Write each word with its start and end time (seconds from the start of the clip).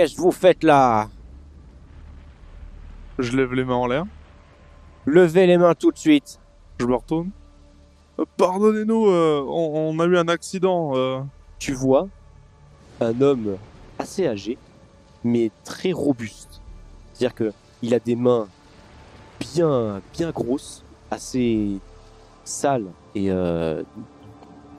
Qu'est-ce 0.00 0.16
que 0.16 0.22
vous 0.22 0.32
faites 0.32 0.64
là? 0.64 1.10
Je 3.18 3.36
lève 3.36 3.52
les 3.52 3.64
mains 3.66 3.74
en 3.74 3.86
l'air. 3.86 4.06
Levez 5.04 5.46
les 5.46 5.58
mains 5.58 5.74
tout 5.74 5.92
de 5.92 5.98
suite. 5.98 6.40
Je 6.78 6.86
me 6.86 6.94
retourne. 6.94 7.28
Euh, 8.18 8.24
Pardonnez-nous, 8.38 9.08
euh, 9.08 9.44
on, 9.46 9.92
on 9.94 10.00
a 10.00 10.06
eu 10.06 10.16
un 10.16 10.28
accident. 10.28 10.92
euh. 10.94 11.20
Tu 11.58 11.74
vois 11.74 12.08
un 13.02 13.20
homme 13.20 13.58
assez 13.98 14.26
âgé, 14.26 14.56
mais 15.22 15.50
très 15.64 15.92
robuste. 15.92 16.62
C'est-à-dire 17.12 17.34
que 17.34 17.52
il 17.82 17.92
a 17.92 17.98
des 17.98 18.16
mains 18.16 18.48
bien, 19.38 20.00
bien 20.14 20.30
grosses, 20.30 20.82
assez 21.10 21.76
sales 22.44 22.88
et 23.14 23.30
euh, 23.30 23.82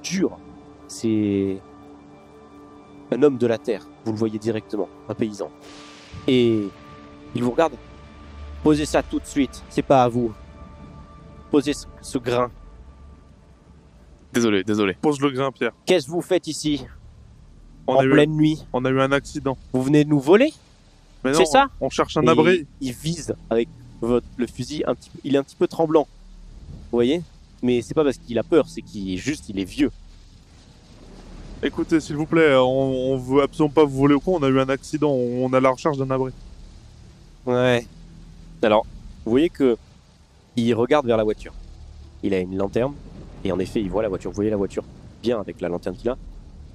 dures. 0.01 0.39
C'est 0.87 1.59
un 3.11 3.21
homme 3.23 3.37
de 3.37 3.47
la 3.47 3.57
terre. 3.57 3.85
Vous 4.05 4.11
le 4.13 4.17
voyez 4.17 4.39
directement, 4.39 4.87
un 5.09 5.13
paysan. 5.13 5.49
Et 6.27 6.67
il 7.35 7.43
vous 7.43 7.51
regarde. 7.51 7.73
Posez 8.63 8.85
ça 8.85 9.03
tout 9.03 9.19
de 9.19 9.25
suite. 9.25 9.63
C'est 9.69 9.81
pas 9.81 10.03
à 10.03 10.07
vous. 10.07 10.33
Posez 11.49 11.73
ce, 11.73 11.85
ce 12.01 12.17
grain. 12.17 12.51
Désolé, 14.33 14.63
désolé. 14.63 14.95
Pose 15.01 15.19
le 15.19 15.29
grain, 15.31 15.51
Pierre. 15.51 15.71
Qu'est-ce 15.85 16.05
que 16.05 16.11
vous 16.11 16.21
faites 16.21 16.47
ici? 16.47 16.85
On 17.87 17.95
en 17.95 17.99
a, 17.99 18.05
eu, 18.05 18.11
pleine 18.11 18.31
nuit 18.31 18.65
on 18.71 18.85
a 18.85 18.89
eu 18.89 19.01
un 19.01 19.11
accident. 19.11 19.57
Vous 19.73 19.81
venez 19.83 20.03
de 20.05 20.09
nous 20.09 20.19
voler? 20.19 20.53
Mais 21.23 21.31
non, 21.31 21.39
C'est 21.39 21.45
ça? 21.45 21.67
on 21.81 21.89
cherche 21.89 22.15
un 22.17 22.23
Et 22.23 22.29
abri. 22.29 22.67
Il 22.79 22.93
vise 22.93 23.35
avec 23.49 23.67
votre, 23.99 24.25
le 24.37 24.47
fusil 24.47 24.83
un 24.87 24.95
petit 24.95 25.09
peu. 25.09 25.19
Il 25.23 25.35
est 25.35 25.37
un 25.37 25.43
petit 25.43 25.55
peu 25.55 25.67
tremblant. 25.67 26.07
Vous 26.91 26.97
voyez? 26.97 27.21
Mais 27.61 27.81
c'est 27.81 27.93
pas 27.93 28.03
parce 28.03 28.17
qu'il 28.17 28.37
a 28.39 28.43
peur, 28.43 28.67
c'est 28.69 28.81
qu'il 28.81 29.11
est 29.13 29.17
juste, 29.17 29.49
il 29.49 29.59
est 29.59 29.65
vieux. 29.65 29.91
Écoutez, 31.63 31.99
s'il 31.99 32.15
vous 32.15 32.25
plaît, 32.25 32.55
on, 32.55 33.13
on 33.13 33.17
veut 33.17 33.43
absolument 33.43 33.71
pas 33.71 33.85
vous 33.85 33.95
voler 33.95 34.15
au 34.15 34.19
con. 34.19 34.39
On 34.39 34.43
a 34.43 34.49
eu 34.49 34.59
un 34.59 34.69
accident. 34.69 35.11
On 35.11 35.53
a 35.53 35.59
la 35.59 35.69
recherche 35.69 35.95
d'un 35.95 36.09
abri. 36.09 36.31
Ouais. 37.45 37.85
Alors, 38.63 38.85
vous 39.25 39.31
voyez 39.31 39.49
que 39.49 39.77
il 40.55 40.73
regarde 40.73 41.05
vers 41.05 41.17
la 41.17 41.23
voiture. 41.23 41.53
Il 42.23 42.33
a 42.33 42.39
une 42.39 42.57
lanterne 42.57 42.93
et 43.43 43.51
en 43.51 43.59
effet, 43.59 43.79
il 43.79 43.91
voit 43.91 44.01
la 44.01 44.09
voiture. 44.09 44.31
Vous 44.31 44.35
voyez 44.35 44.49
la 44.49 44.57
voiture 44.57 44.83
bien 45.21 45.39
avec 45.39 45.61
la 45.61 45.69
lanterne 45.69 45.95
qu'il 45.95 46.09
a. 46.09 46.17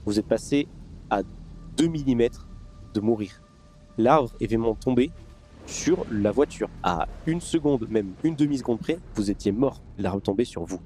Vous 0.04 0.20
êtes 0.20 0.26
passé 0.26 0.68
à 1.10 1.22
2 1.76 1.88
mm 1.88 2.28
de 2.94 3.00
mourir. 3.00 3.42
L'arbre 3.98 4.30
est 4.40 4.46
vraiment 4.46 4.74
tombé 4.74 5.10
sur 5.66 6.06
la 6.12 6.30
voiture. 6.30 6.68
À 6.84 7.08
une 7.26 7.40
seconde, 7.40 7.88
même 7.90 8.12
une 8.22 8.36
demi-seconde 8.36 8.78
près, 8.78 8.98
vous 9.16 9.32
étiez 9.32 9.50
mort. 9.50 9.80
L'arbre 9.98 10.22
tombé 10.22 10.44
sur 10.44 10.64
vous. 10.64 10.80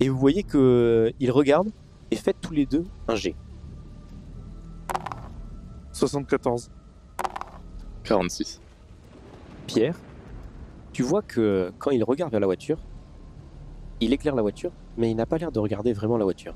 Et 0.00 0.08
vous 0.08 0.18
voyez 0.18 0.42
que 0.42 1.12
il 1.20 1.30
regarde 1.30 1.70
et 2.10 2.16
faites 2.16 2.40
tous 2.40 2.52
les 2.52 2.66
deux 2.66 2.84
un 3.08 3.14
G. 3.14 3.34
74. 5.92 6.70
46. 8.04 8.60
Pierre, 9.66 9.94
tu 10.92 11.02
vois 11.02 11.22
que 11.22 11.72
quand 11.78 11.90
il 11.90 12.02
regarde 12.02 12.30
vers 12.30 12.40
la 12.40 12.46
voiture, 12.46 12.78
il 14.00 14.12
éclaire 14.12 14.34
la 14.34 14.42
voiture, 14.42 14.72
mais 14.96 15.10
il 15.10 15.14
n'a 15.14 15.26
pas 15.26 15.38
l'air 15.38 15.52
de 15.52 15.58
regarder 15.58 15.92
vraiment 15.92 16.16
la 16.16 16.24
voiture. 16.24 16.54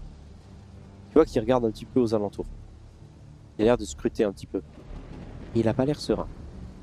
Tu 1.10 1.14
vois 1.14 1.26
qu'il 1.26 1.40
regarde 1.40 1.64
un 1.64 1.70
petit 1.70 1.84
peu 1.84 2.00
aux 2.00 2.14
alentours. 2.14 2.46
Il 3.58 3.62
a 3.62 3.64
l'air 3.66 3.78
de 3.78 3.84
scruter 3.84 4.24
un 4.24 4.32
petit 4.32 4.46
peu. 4.46 4.62
Il 5.54 5.66
n'a 5.66 5.74
pas 5.74 5.84
l'air 5.84 6.00
serein. 6.00 6.26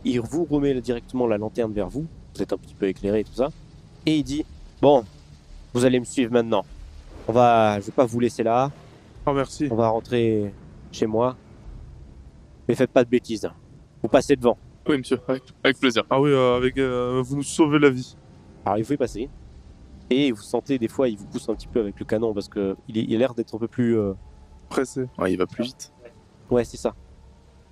Il 0.05 0.21
vous 0.21 0.45
remet 0.45 0.79
directement 0.79 1.27
la 1.27 1.37
lanterne 1.37 1.73
vers 1.73 1.89
vous, 1.89 2.05
vous 2.35 2.41
êtes 2.41 2.53
un 2.53 2.57
petit 2.57 2.75
peu 2.75 2.87
éclairé 2.87 3.21
et 3.21 3.23
tout 3.23 3.33
ça, 3.33 3.49
et 4.05 4.17
il 4.17 4.23
dit 4.23 4.45
Bon, 4.81 5.03
vous 5.73 5.85
allez 5.85 5.99
me 5.99 6.05
suivre 6.05 6.31
maintenant. 6.31 6.65
On 7.27 7.33
va, 7.33 7.79
je 7.79 7.85
vais 7.85 7.91
pas 7.91 8.05
vous 8.05 8.19
laisser 8.19 8.43
là, 8.43 8.71
Oh, 9.25 9.33
merci. 9.33 9.67
on 9.71 9.75
va 9.75 9.89
rentrer 9.89 10.53
chez 10.91 11.05
moi. 11.05 11.35
Mais 12.67 12.75
faites 12.75 12.91
pas 12.91 13.03
de 13.03 13.09
bêtises. 13.09 13.49
Vous 14.01 14.09
passez 14.09 14.35
devant. 14.35 14.57
Oui, 14.87 14.97
monsieur, 14.97 15.19
avec, 15.27 15.43
avec 15.63 15.79
plaisir. 15.79 16.03
Ah 16.09 16.19
oui, 16.19 16.31
euh, 16.31 16.57
avec, 16.57 16.77
euh, 16.77 17.21
vous 17.23 17.35
nous 17.37 17.43
sauvez 17.43 17.77
la 17.79 17.89
vie. 17.89 18.15
Alors 18.65 18.77
il 18.79 18.85
faut 18.85 18.93
y 18.93 18.97
passer. 18.97 19.29
Et 20.09 20.31
vous 20.31 20.41
sentez 20.41 20.77
des 20.79 20.87
fois, 20.87 21.07
il 21.07 21.17
vous 21.17 21.25
pousse 21.27 21.47
un 21.49 21.55
petit 21.55 21.67
peu 21.67 21.79
avec 21.79 21.99
le 21.99 22.05
canon 22.05 22.33
parce 22.33 22.49
que 22.49 22.75
il, 22.87 22.97
est- 22.97 23.03
il 23.07 23.15
a 23.15 23.19
l'air 23.19 23.33
d'être 23.33 23.55
un 23.55 23.59
peu 23.59 23.67
plus. 23.67 23.97
euh, 23.97 24.13
Pressé. 24.69 25.05
Ouais, 25.17 25.31
il 25.31 25.37
va 25.37 25.45
plus 25.45 25.63
vite. 25.63 25.91
Ouais, 26.49 26.63
c'est 26.63 26.77
ça. 26.77 26.95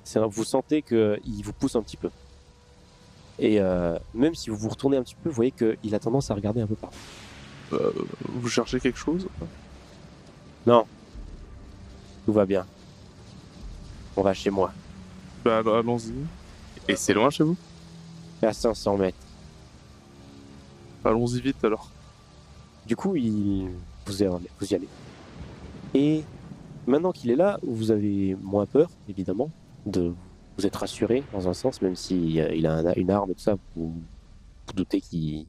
C'est 0.04 0.20
un- 0.20 0.28
vous 0.28 0.44
sentez 0.44 0.82
qu'il 0.82 1.42
vous 1.44 1.54
pousse 1.54 1.76
un 1.76 1.82
petit 1.82 1.98
peu. 1.98 2.10
Et 3.40 3.60
euh, 3.60 3.98
même 4.14 4.36
si 4.36 4.50
vous 4.50 4.56
vous 4.58 4.70
retournez 4.70 4.98
un 4.98 5.04
petit 5.04 5.16
peu, 5.16 5.30
vous 5.30 5.36
voyez 5.36 5.52
qu'il 5.52 5.96
a 5.96 6.00
tendance 6.00 6.30
à 6.30 6.36
regarder 6.36 6.62
un 6.62 6.68
peu 6.68 6.76
par. 6.76 6.92
Euh, 7.74 7.92
vous 8.28 8.50
cherchez 8.50 8.80
quelque 8.80 8.98
chose 8.98 9.28
Tout 12.26 12.34
va 12.34 12.46
bien. 12.46 12.66
On 14.18 14.22
va 14.22 14.34
chez 14.34 14.50
moi. 14.50 14.72
Bah 15.44 15.60
alors, 15.60 15.78
allons-y. 15.78 16.14
Et 16.88 16.96
c'est 16.96 17.14
loin 17.14 17.30
chez 17.30 17.44
vous? 17.44 17.56
À 18.42 18.54
500 18.54 18.98
mètres. 18.98 19.18
Allons-y 21.06 21.42
vite 21.42 21.64
alors. 21.64 21.90
Du 22.86 22.96
coup, 22.96 23.16
il... 23.16 23.70
vous, 24.06 24.22
y 24.22 24.26
allez, 24.26 24.50
vous 24.60 24.68
y 24.68 24.76
allez. 24.76 24.88
Et 25.94 26.24
maintenant 26.88 27.12
qu'il 27.12 27.32
est 27.32 27.36
là, 27.36 27.60
vous 27.64 27.92
avez 27.92 28.36
moins 28.42 28.66
peur, 28.66 28.90
évidemment, 29.08 29.50
de 29.86 30.14
vous 30.58 30.66
êtes 30.66 30.76
rassuré 30.76 31.24
dans 31.34 31.48
un 31.48 31.54
sens, 31.54 31.82
même 31.82 31.96
si 31.96 32.34
il 32.36 32.66
a 32.68 32.74
un- 32.74 32.94
une 32.96 33.12
arme 33.12 33.32
et 33.32 33.34
tout 33.36 33.40
ça, 33.42 33.56
vous 33.76 33.94
vous 34.68 34.74
doutez 34.74 35.00
qu'il... 35.02 35.46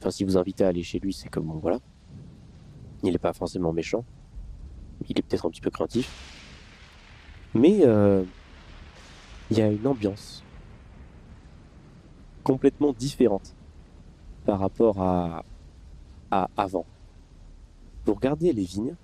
Enfin, 0.00 0.10
si 0.10 0.24
vous 0.24 0.38
invitez 0.38 0.64
à 0.64 0.68
aller 0.68 0.82
chez 0.82 0.98
lui, 0.98 1.12
c'est 1.12 1.28
comme, 1.28 1.58
voilà. 1.60 1.78
Il 3.02 3.12
n'est 3.12 3.18
pas 3.18 3.32
forcément 3.32 3.72
méchant. 3.72 4.04
Il 5.08 5.18
est 5.18 5.22
peut-être 5.22 5.46
un 5.46 5.50
petit 5.50 5.60
peu 5.60 5.70
craintif. 5.70 6.10
Mais 7.54 7.80
euh, 7.84 8.24
il 9.50 9.58
y 9.58 9.60
a 9.60 9.68
une 9.68 9.86
ambiance 9.86 10.42
complètement 12.44 12.92
différente 12.92 13.54
par 14.46 14.58
rapport 14.58 15.00
à, 15.00 15.44
avant. 16.56 16.86
Vous 18.06 18.14
regardez 18.14 18.52
les 18.52 18.64
vignes, 18.64 18.94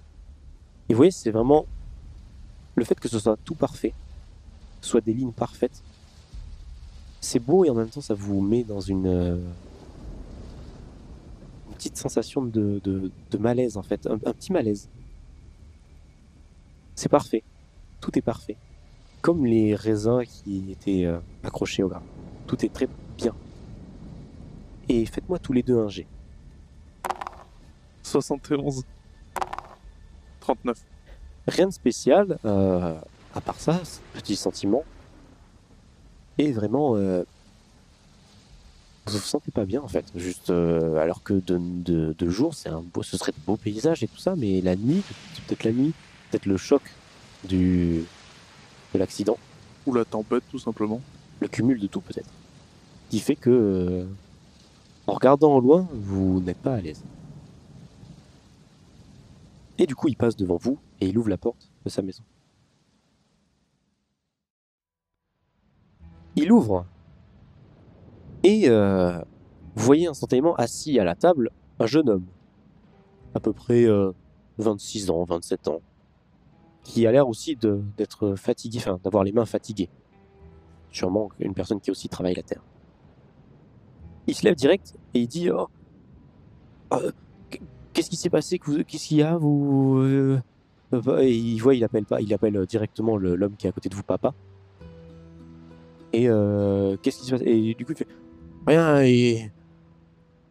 et 0.89 0.95
vous 0.95 0.97
voyez, 0.97 1.11
c'est 1.11 1.31
vraiment 1.31 1.67
le 2.75 2.85
fait 2.85 2.99
que 2.99 3.09
ce 3.09 3.19
soit 3.19 3.37
tout 3.45 3.55
parfait, 3.55 3.93
soit 4.81 5.01
des 5.01 5.13
lignes 5.13 5.33
parfaites. 5.33 5.83
C'est 7.21 7.41
beau 7.41 7.65
et 7.65 7.71
en 7.71 7.75
même 7.75 7.89
temps, 7.89 8.01
ça 8.01 8.15
vous 8.15 8.41
met 8.41 8.63
dans 8.63 8.81
une, 8.81 9.07
euh, 9.07 9.37
une 9.37 9.66
petite 11.87 11.99
sensation 11.99 12.43
de, 12.45 12.81
de- 12.83 13.13
de 13.31 13.39
malaise, 13.39 13.77
en 13.77 13.83
fait, 13.83 14.07
un, 14.07 14.15
un 14.15 14.33
petit 14.33 14.53
malaise. 14.53 14.89
C'est 16.97 17.09
parfait, 17.09 17.43
tout 18.01 18.17
est 18.19 18.23
parfait. 18.23 18.57
Comme 19.23 19.47
les 19.47 19.75
raisins 19.75 20.23
qui 20.25 20.73
étaient 20.73 21.05
euh, 21.05 21.19
accrochés 21.45 21.83
au 21.85 21.89
grain. 21.89 22.03
Tout 22.49 22.65
est 22.65 22.73
très 22.73 22.89
bien. 23.17 23.35
Et 24.89 25.05
faites-moi 25.07 25.39
tous 25.39 25.53
les 25.53 25.63
deux 25.63 25.79
un 25.79 25.89
jet. 25.89 26.07
71. 28.03 28.83
39. 30.41 30.79
Rien 31.49 31.67
de 31.67 31.73
spécial, 31.73 32.39
euh, 32.45 32.99
à 33.35 33.41
part 33.41 33.61
ça, 33.61 33.85
ce 33.85 34.01
petit 34.15 34.35
sentiment. 34.37 34.83
Et 36.39 36.51
vraiment, 36.53 36.97
euh, 36.97 37.23
vous 39.07 39.19
vous 39.19 39.25
sentez 39.25 39.51
pas 39.53 39.65
bien 39.65 39.81
en 39.83 39.89
fait. 39.89 40.05
Juste, 40.17 40.51
euh, 40.51 40.97
alors 40.97 41.23
que 41.23 41.35
de, 41.35 41.59
de, 41.59 42.15
de 42.19 42.29
jour, 42.31 42.55
c'est 42.55 42.69
un 42.69 42.83
beau, 42.83 43.03
ce 43.03 43.17
serait 43.17 43.33
de 43.33 43.39
beaux 43.47 43.57
paysages 43.57 44.03
et 44.03 44.09
tout 44.09 44.19
ça, 44.19 44.35
mais 44.37 44.61
la 44.61 44.77
nuit, 44.77 45.03
peut-être 45.47 45.65
la 45.65 45.73
nuit, 45.73 45.95
peut-être 46.31 46.47
le 46.47 46.57
choc 46.57 46.83
du, 47.45 48.05
de 48.95 48.99
l'accident, 48.99 49.39
Ou 49.87 49.95
la 49.95 50.05
tempête, 50.05 50.43
tout 50.51 50.59
simplement. 50.59 51.01
le 51.41 51.49
cumul 51.49 51.79
de 51.79 51.87
tout 51.87 52.01
peut-être, 52.01 52.31
qui 53.11 53.21
fait 53.21 53.37
que, 53.37 53.51
euh, 53.51 54.07
en 55.07 55.15
regardant 55.15 55.55
au 55.57 55.61
loin, 55.61 55.87
vous 55.93 56.41
n'êtes 56.41 56.59
pas 56.59 56.75
à 56.75 56.81
l'aise. 56.81 57.03
Et 59.79 59.87
du 59.87 59.95
coup, 59.95 60.09
il 60.09 60.17
passe 60.17 60.37
devant 60.37 60.57
vous 60.57 60.79
et 61.01 61.09
il 61.09 61.19
ouvre 61.19 61.29
la 61.29 61.37
porte 61.37 61.69
de 61.85 61.91
sa 61.91 62.03
maison. 62.03 62.23
Il 66.35 66.51
ouvre. 66.53 66.87
Et 68.47 68.69
euh, 68.69 69.19
vous 69.75 69.85
voyez 69.85 70.07
instantanément 70.07 70.55
assis 70.55 71.01
à 71.01 71.05
la 71.05 71.17
table 71.17 71.51
un 71.81 71.87
jeune 71.87 72.09
homme, 72.09 72.27
à 73.35 73.41
peu 73.41 73.53
près 73.53 73.85
euh, 73.85 74.13
26 74.59 75.11
ans, 75.11 75.25
27 75.25 75.67
ans, 75.67 75.81
qui 76.85 77.09
a 77.09 77.11
l'air 77.11 77.29
aussi 77.29 77.57
d'être 77.57 78.37
fatigué, 78.37 78.79
enfin 78.79 79.01
d'avoir 79.03 79.25
les 79.25 79.33
mains 79.33 79.47
fatiguées. 79.47 79.89
Sûrement 80.93 81.31
une 81.41 81.55
personne 81.55 81.81
qui 81.81 81.91
aussi 81.91 82.09
travaille 82.09 82.35
la 82.35 82.45
terre. 82.45 82.63
Il 84.29 84.37
se 84.37 84.45
lève 84.45 84.55
direct 84.55 84.95
et 85.13 85.23
il 85.23 85.27
dit 85.27 85.51
oh, 85.51 85.67
euh, 86.93 87.11
Qu'est-ce 87.93 88.11
qui 88.11 88.17
s'est 88.17 88.31
passé 88.31 88.61
Qu'est-ce 88.61 89.09
qu'il 89.09 89.17
y 89.17 89.23
a 89.23 89.37
vous 89.37 89.97
euh, 90.05 90.39
euh, 90.93 91.19
Et 91.19 91.35
il 91.35 91.59
voit, 91.59 91.75
il 91.75 91.83
appelle 91.83 92.05
pas, 92.05 92.21
il 92.21 92.33
appelle 92.33 92.57
euh, 92.57 92.65
directement 92.65 93.17
l'homme 93.17 93.57
qui 93.57 93.67
est 93.67 93.71
à 93.71 93.73
côté 93.73 93.89
de 93.89 93.95
vous, 93.97 94.05
papa. 94.05 94.35
Et 96.13 96.29
euh, 96.29 96.97
qu'est-ce 97.03 97.19
qui 97.19 97.27
se 97.27 97.31
passe? 97.33 97.43
Et 97.45 97.75
du 97.75 97.85
coup, 97.85 97.93
il 97.93 97.99
fait 97.99 98.07
Rien, 98.67 99.03
ils... 99.05 99.51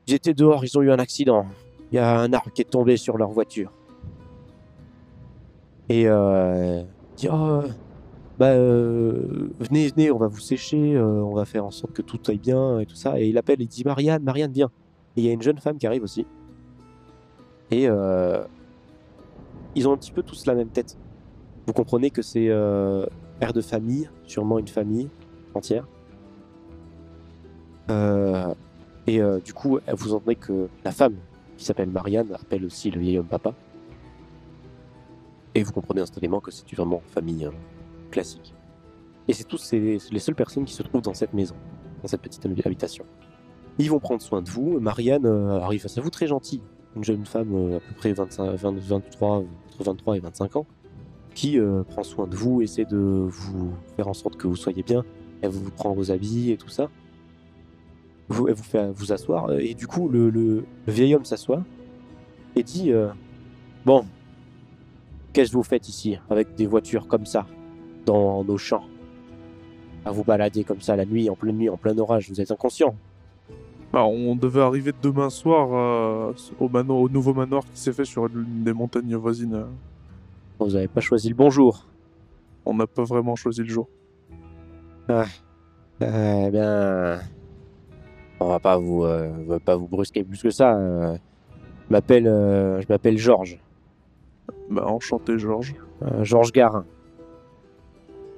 ils 0.07 0.13
étaient 0.13 0.33
dehors, 0.33 0.63
ils 0.63 0.77
ont 0.77 0.81
eu 0.81 0.91
un 0.91 0.99
accident. 0.99 1.45
Il 1.91 1.95
y 1.95 1.99
a 1.99 2.19
un 2.19 2.33
arbre 2.33 2.51
qui 2.51 2.61
est 2.61 2.69
tombé 2.69 2.97
sur 2.97 3.17
leur 3.17 3.29
voiture. 3.29 3.71
Et 5.89 6.07
euh, 6.07 6.83
dit 7.15 7.27
Oh, 7.31 7.61
bah, 8.37 8.47
euh, 8.47 9.49
venez, 9.59 9.87
venez, 9.87 10.11
on 10.11 10.17
va 10.17 10.27
vous 10.27 10.39
sécher, 10.39 10.95
euh, 10.95 11.23
on 11.23 11.33
va 11.33 11.45
faire 11.45 11.65
en 11.65 11.71
sorte 11.71 11.93
que 11.93 12.01
tout 12.01 12.19
aille 12.27 12.39
bien 12.39 12.79
et 12.79 12.85
tout 12.85 12.95
ça. 12.95 13.19
Et 13.19 13.27
il 13.27 13.37
appelle, 13.37 13.61
il 13.61 13.67
dit 13.67 13.83
Marianne, 13.85 14.23
Marianne, 14.23 14.51
viens. 14.51 14.71
Et 15.15 15.21
il 15.21 15.25
y 15.25 15.29
a 15.29 15.33
une 15.33 15.41
jeune 15.41 15.57
femme 15.57 15.77
qui 15.77 15.87
arrive 15.87 16.03
aussi. 16.03 16.25
Et 17.71 17.87
euh, 17.87 18.43
ils 19.75 19.87
ont 19.87 19.93
un 19.93 19.97
petit 19.97 20.11
peu 20.11 20.23
tous 20.23 20.45
la 20.45 20.55
même 20.55 20.69
tête. 20.69 20.97
Vous 21.65 21.73
comprenez 21.73 22.09
que 22.09 22.21
c'est 22.21 22.49
euh, 22.49 23.05
père 23.39 23.53
de 23.53 23.61
famille, 23.61 24.09
sûrement 24.25 24.59
une 24.59 24.67
famille 24.67 25.09
entière. 25.53 25.87
Euh, 27.89 28.53
et 29.07 29.21
euh, 29.21 29.39
du 29.39 29.53
coup, 29.53 29.79
vous 29.93 30.13
entendez 30.13 30.35
que 30.35 30.67
la 30.83 30.91
femme, 30.91 31.15
qui 31.57 31.65
s'appelle 31.65 31.89
Marianne, 31.89 32.33
appelle 32.33 32.65
aussi 32.65 32.91
le 32.91 32.99
vieil 32.99 33.17
homme 33.19 33.27
papa. 33.27 33.53
Et 35.53 35.63
vous 35.63 35.71
comprenez 35.71 36.01
instantanément 36.01 36.41
que 36.41 36.51
c'est 36.51 36.69
vraiment 36.75 37.01
famille 37.13 37.45
euh, 37.45 37.51
classique. 38.11 38.53
Et 39.27 39.33
c'est 39.33 39.45
tous 39.45 39.71
les 39.71 40.19
seules 40.19 40.35
personnes 40.35 40.65
qui 40.65 40.73
se 40.73 40.83
trouvent 40.83 41.01
dans 41.01 41.13
cette 41.13 41.33
maison, 41.33 41.55
dans 42.01 42.07
cette 42.07 42.21
petite 42.21 42.45
habi- 42.45 42.61
habitation. 42.65 43.05
Ils 43.77 43.89
vont 43.89 43.99
prendre 43.99 44.21
soin 44.21 44.41
de 44.41 44.49
vous. 44.49 44.79
Marianne 44.79 45.25
euh, 45.25 45.59
arrive 45.61 45.81
face 45.81 45.97
à 45.97 46.01
vous 46.01 46.09
très 46.09 46.27
gentille, 46.27 46.61
une 46.95 47.03
jeune 47.03 47.25
femme 47.25 47.75
à 47.75 47.79
peu 47.79 47.93
près 47.95 48.13
25, 48.13 48.51
20, 48.55 48.77
23, 48.79 49.37
entre 49.37 49.83
23 49.83 50.17
et 50.17 50.19
25 50.19 50.55
ans, 50.57 50.65
qui 51.33 51.59
prend 51.89 52.03
soin 52.03 52.27
de 52.27 52.35
vous, 52.35 52.61
essaie 52.61 52.85
de 52.85 52.95
vous 52.97 53.73
faire 53.97 54.07
en 54.07 54.13
sorte 54.13 54.37
que 54.37 54.47
vous 54.47 54.55
soyez 54.55 54.83
bien. 54.83 55.03
Elle 55.41 55.49
vous 55.49 55.69
prend 55.71 55.93
vos 55.93 56.11
habits 56.11 56.51
et 56.51 56.57
tout 56.57 56.69
ça. 56.69 56.89
Vous, 58.29 58.47
elle 58.47 58.55
vous 58.55 58.63
fait 58.63 58.91
vous 58.91 59.11
asseoir. 59.13 59.49
euh, 59.49 59.59
Et 59.59 59.73
du 59.75 59.87
coup, 59.87 60.09
le, 60.09 60.29
le- 60.29 60.65
le 60.87 60.93
vieil 60.93 61.13
homme 61.15 61.25
s'assoit 61.25 61.63
et 62.55 62.63
dit 62.63 62.91
euh, 62.91 63.09
Bon, 63.85 64.05
qu'est-ce 65.33 65.51
que 65.51 65.57
vous 65.57 65.63
faites 65.63 65.87
ici 65.89 66.17
avec 66.29 66.55
des 66.55 66.65
voitures 66.65 67.07
comme 67.07 67.25
ça 67.25 67.45
dans 68.05 68.43
nos 68.43 68.57
champs? 68.57 68.83
À 70.05 70.11
vous 70.11 70.23
balader 70.23 70.63
comme 70.63 70.81
ça 70.81 70.95
la 70.95 71.05
nuit, 71.05 71.29
en 71.29 71.35
pleine 71.35 71.57
nuit, 71.57 71.69
en 71.69 71.77
plein 71.77 71.97
orage, 71.97 72.29
vous 72.29 72.39
êtes 72.41 72.51
inconscient 72.51 72.95
Bah, 73.93 74.03
on 74.05 74.35
devait 74.35 74.61
arriver 74.61 74.91
demain 75.01 75.29
soir 75.29 75.69
euh, 75.73 76.33
au, 76.59 76.67
au 76.69 77.09
nouveau 77.09 77.33
manoir 77.33 77.63
qui 77.71 77.79
s'est 77.79 77.93
fait 77.93 78.05
sur 78.05 78.25
une 78.27 78.63
des 78.63 78.73
montagnes 78.73 79.15
voisines. 79.15 79.65
Vous 80.59 80.69
n'avez 80.71 80.87
pas 80.87 81.01
choisi 81.01 81.29
le 81.29 81.35
bon 81.35 81.49
jour. 81.49 81.85
On 82.65 82.73
n'a 82.73 82.87
pas 82.87 83.03
vraiment 83.03 83.35
choisi 83.35 83.61
le 83.61 83.67
jour. 83.69 83.87
Eh 85.09 86.49
bien, 86.51 87.19
on 88.39 88.47
va 88.47 88.59
pas 88.59 88.77
vous, 88.77 89.03
euh, 89.03 89.29
on 89.39 89.43
va 89.45 89.59
pas 89.59 89.75
vous 89.75 89.87
brusquer 89.87 90.23
plus 90.23 90.41
que 90.41 90.49
ça. 90.49 90.75
euh. 90.75 91.15
je 91.87 91.93
m'appelle, 91.93 92.27
euh, 92.27 92.81
je 92.81 92.85
m'appelle 92.89 93.17
Georges, 93.17 93.59
Bah, 94.69 94.85
enchanté, 94.87 95.37
Georges. 95.37 95.75
euh, 96.03 96.23
Georges 96.23 96.51
Garin. 96.51 96.85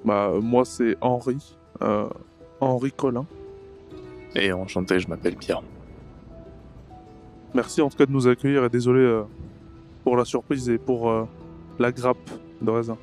Bah, 0.06 0.30
euh, 0.34 0.42
moi, 0.42 0.64
c'est 0.66 0.96
Henri. 1.02 1.56
euh, 1.82 2.08
Henri 2.60 2.92
Collin. 2.92 3.26
Et 4.36 4.52
enchanté, 4.52 5.00
je 5.00 5.08
m'appelle 5.08 5.36
Pierre. 5.36 5.62
Merci 7.54 7.82
en 7.82 7.90
tout 7.90 7.98
cas 7.98 8.06
de 8.06 8.12
nous 8.12 8.28
accueillir 8.28 8.64
et 8.66 8.70
désolé 8.70 9.00
euh, 9.00 9.24
pour 10.04 10.18
la 10.18 10.26
surprise 10.26 10.70
et 10.70 10.78
pour 10.78 11.10
euh, 11.10 11.24
la 11.80 11.92
grappe 11.92 12.18
de 12.62 12.70
raisin. 12.70 12.98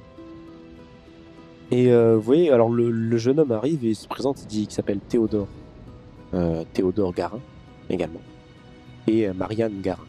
Et 1.70 1.90
euh, 1.92 2.14
vous 2.16 2.20
voyez, 2.22 2.50
alors 2.52 2.68
le, 2.68 2.90
le 2.90 3.16
jeune 3.16 3.40
homme 3.40 3.52
arrive 3.52 3.84
et 3.84 3.90
il 3.90 3.94
se 3.96 4.06
présente, 4.06 4.42
il 4.42 4.46
dit 4.46 4.62
qu'il 4.66 4.74
s'appelle 4.74 5.00
Théodore. 5.00 5.48
Euh, 6.34 6.64
Théodore 6.72 7.14
Garin, 7.14 7.40
également. 7.88 8.20
Et 9.06 9.28
euh, 9.28 9.32
Marianne 9.34 9.80
Garin. 9.80 10.04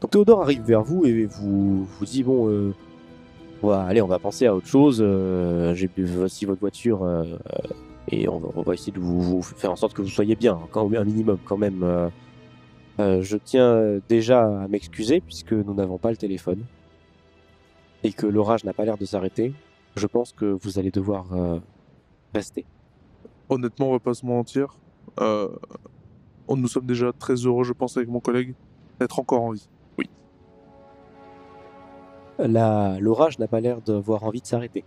Donc 0.00 0.10
Théodore 0.10 0.42
arrive 0.42 0.62
vers 0.62 0.82
vous 0.82 1.06
et 1.06 1.26
vous 1.26 1.84
vous 1.84 2.04
dit 2.04 2.22
bon, 2.22 2.48
euh, 2.48 2.74
on 3.62 3.68
va, 3.68 3.82
allez, 3.84 4.02
on 4.02 4.06
va 4.06 4.18
penser 4.18 4.46
à 4.46 4.54
autre 4.54 4.66
chose. 4.66 4.98
euh, 5.00 5.74
voici 5.96 6.44
votre 6.44 6.60
voiture 6.60 7.02
euh, 7.02 7.24
euh, 7.24 7.68
et 8.10 8.28
on 8.28 8.38
va, 8.38 8.74
essayer 8.74 8.92
de 8.92 9.00
vous, 9.00 9.42
faire 9.42 9.72
en 9.72 9.76
sorte 9.76 9.94
que 9.94 10.02
vous 10.02 10.08
soyez 10.08 10.36
bien, 10.36 10.58
quand 10.70 10.92
un 10.92 11.04
minimum 11.04 11.38
quand 11.44 11.56
même. 11.56 11.82
euh. 11.82 12.08
Euh, 12.98 13.20
je 13.22 13.36
tiens 13.36 14.00
déjà 14.08 14.62
à 14.62 14.68
m'excuser 14.68 15.20
puisque 15.20 15.52
nous 15.52 15.74
n'avons 15.74 15.98
pas 15.98 16.10
le 16.10 16.16
téléphone 16.16 16.62
et 18.04 18.12
que 18.12 18.26
l'orage 18.26 18.64
n'a 18.64 18.72
pas 18.72 18.84
l'air 18.84 18.96
de 18.96 19.04
s'arrêter. 19.04 19.52
Je 19.96 20.06
pense 20.06 20.32
que 20.32 20.46
vous 20.46 20.78
allez 20.78 20.90
devoir 20.90 21.26
euh, 21.32 21.58
rester. 22.34 22.64
Honnêtement, 23.48 23.88
on 23.88 23.92
va 23.92 23.98
pas 24.00 24.14
se 24.14 24.26
mentir. 24.26 24.76
Euh, 25.20 25.48
nous 26.48 26.68
sommes 26.68 26.86
déjà 26.86 27.12
très 27.12 27.34
heureux, 27.34 27.64
je 27.64 27.72
pense, 27.72 27.96
avec 27.96 28.08
mon 28.08 28.20
collègue, 28.20 28.54
d'être 29.00 29.18
encore 29.18 29.42
en 29.42 29.50
vie. 29.52 29.68
La- 32.38 32.98
L'orage 33.00 33.38
n'a 33.38 33.48
pas 33.48 33.60
l'air 33.60 33.80
d'avoir 33.80 34.24
envie 34.24 34.40
de 34.42 34.46
s'arrêter. 34.46 34.84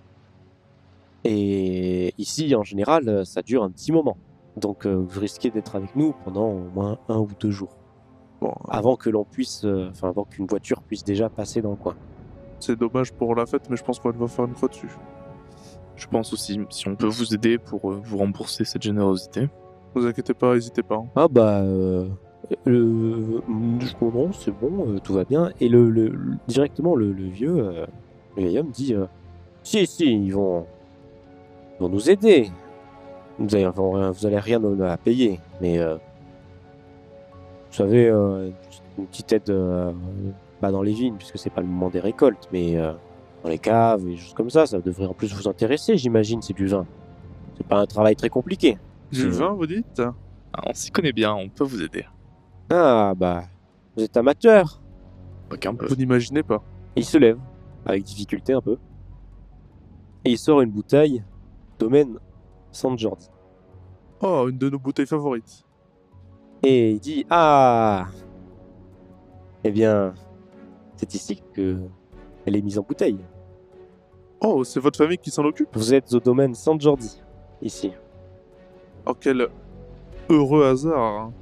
Et 1.23 2.13
ici, 2.17 2.53
en 2.55 2.63
général, 2.63 3.09
euh, 3.09 3.25
ça 3.25 3.41
dure 3.41 3.63
un 3.63 3.71
petit 3.71 3.91
moment. 3.91 4.17
Donc, 4.55 4.85
euh, 4.85 4.93
vous 4.95 5.19
risquez 5.19 5.49
d'être 5.49 5.75
avec 5.75 5.95
nous 5.95 6.13
pendant 6.23 6.47
au 6.49 6.69
moins 6.73 6.97
un 7.07 7.17
ou 7.17 7.27
deux 7.39 7.51
jours, 7.51 7.75
Bon, 8.41 8.53
avant 8.69 8.95
que 8.95 9.09
l'on 9.09 9.25
puisse, 9.25 9.65
euh, 9.65 9.89
enfin, 9.89 10.09
avant 10.09 10.23
qu'une 10.23 10.45
voiture 10.45 10.81
puisse 10.81 11.03
déjà 11.03 11.29
passer 11.29 11.61
dans 11.61 11.71
le 11.71 11.75
coin. 11.75 11.95
c'est 12.59 12.77
dommage 12.77 13.11
pour 13.13 13.35
la 13.35 13.45
fête, 13.45 13.69
mais 13.69 13.77
je 13.77 13.83
pense 13.83 13.99
qu'on 13.99 14.11
va 14.11 14.27
faire 14.27 14.45
une 14.45 14.53
croix 14.53 14.67
dessus. 14.69 14.89
Je 15.99 16.07
pense 16.07 16.31
aussi, 16.33 16.59
si 16.69 16.87
on 16.87 16.95
peut 16.95 17.07
vous 17.07 17.33
aider 17.35 17.57
pour 17.57 17.91
euh, 17.91 18.01
vous 18.03 18.17
rembourser 18.17 18.63
cette 18.63 18.81
générosité. 18.81 19.41
Ne 19.41 19.47
vous 20.01 20.07
inquiétez 20.07 20.33
pas, 20.33 20.53
n'hésitez 20.55 20.81
pas. 20.81 20.95
hein. 20.95 21.05
Ah 21.15 21.27
bah, 21.27 21.59
euh, 21.59 22.07
le, 22.65 23.41
non, 23.49 24.11
non, 24.11 24.31
c'est 24.31 24.51
bon, 24.57 24.87
euh, 24.95 24.99
tout 25.03 25.13
va 25.13 25.25
bien. 25.25 25.51
Et 25.59 25.67
le, 25.67 25.89
le- 25.89 26.07
le- 26.07 26.37
directement, 26.47 26.95
le, 26.95 27.11
le 27.11 27.25
vieux, 27.25 27.57
euh, 27.57 27.85
le 28.37 28.43
vieil 28.43 28.59
homme 28.59 28.69
dit, 28.71 28.93
euh, 28.95 29.05
si, 29.61 29.85
si, 29.85 30.05
ils 30.05 30.33
vont, 30.33 30.65
ils 31.77 31.83
vont 31.83 31.89
nous 31.89 32.09
aider. 32.09 32.49
Vous 33.37 33.53
allez, 33.55 33.69
vous 33.75 34.25
allez 34.25 34.39
rien 34.39 34.61
à 34.81 34.97
payer, 34.97 35.39
mais 35.61 35.79
euh, 35.79 35.95
vous 35.95 37.75
savez, 37.75 38.07
euh, 38.09 38.49
une 38.97 39.05
petite 39.07 39.31
aide, 39.33 39.49
euh, 39.49 39.91
pas 40.61 40.71
dans 40.71 40.81
les 40.81 40.93
vignes, 40.93 41.15
puisque 41.17 41.37
c'est 41.37 41.49
pas 41.49 41.61
le 41.61 41.67
moment 41.67 41.89
des 41.89 41.99
récoltes, 41.99 42.47
mais 42.53 42.77
euh, 42.77 42.93
dans 43.43 43.49
les 43.49 43.57
caves 43.57 44.07
et 44.07 44.17
choses 44.17 44.33
comme 44.33 44.49
ça, 44.49 44.65
ça 44.65 44.79
devrait 44.79 45.05
en 45.05 45.13
plus 45.13 45.33
vous 45.33 45.47
intéresser, 45.47 45.97
j'imagine, 45.97 46.41
c'est 46.41 46.53
du 46.53 46.67
vin. 46.67 46.85
C'est 47.57 47.67
pas 47.67 47.79
un 47.79 47.85
travail 47.85 48.15
très 48.15 48.29
compliqué. 48.29 48.77
Du 49.11 49.29
vin, 49.29 49.53
vous 49.53 49.67
dites? 49.67 50.01
Ah, 50.53 50.63
on 50.65 50.73
s'y 50.73 50.91
connaît 50.91 51.13
bien, 51.13 51.33
on 51.33 51.49
peut 51.49 51.63
vous 51.63 51.81
aider. 51.81 52.05
Ah 52.69 53.13
bah, 53.15 53.43
vous 53.95 54.03
êtes 54.03 54.15
amateur. 54.17 54.81
Pas 55.49 55.57
qu'un 55.57 55.73
peu. 55.73 55.87
Vous 55.87 55.95
n'imaginez 55.95 56.43
pas. 56.43 56.63
Et 56.95 57.01
il 57.01 57.05
se 57.05 57.17
lève, 57.17 57.39
avec 57.85 58.03
difficulté 58.03 58.53
un 58.53 58.61
peu. 58.61 58.77
Et 60.25 60.31
il 60.31 60.37
sort 60.37 60.61
une 60.61 60.71
bouteille 60.71 61.23
domaine 61.79 62.19
San 62.71 62.97
Jordi. 62.97 63.29
Oh, 64.21 64.47
une 64.49 64.57
de 64.57 64.69
nos 64.69 64.79
bouteilles 64.79 65.07
favorites. 65.07 65.63
Et 66.61 66.91
il 66.91 66.99
dit 66.99 67.25
Ah 67.29 68.07
Eh 69.63 69.71
bien, 69.71 70.13
c'est 70.97 71.13
ici 71.15 71.41
que 71.53 71.79
elle 72.45 72.55
est 72.55 72.61
mise 72.61 72.77
en 72.79 72.83
bouteille. 72.83 73.17
Oh, 74.41 74.63
c'est 74.63 74.79
votre 74.79 74.97
famille 74.97 75.17
qui 75.17 75.31
s'en 75.31 75.43
occupe? 75.43 75.69
Vous 75.73 75.93
êtes 75.93 76.13
au 76.13 76.19
domaine 76.19 76.55
San 76.55 76.79
Jordi, 76.79 77.21
ici. 77.61 77.91
Oh, 79.05 79.13
quel 79.19 79.47
heureux 80.29 80.65
hasard. 80.65 80.99
hein. 80.99 81.33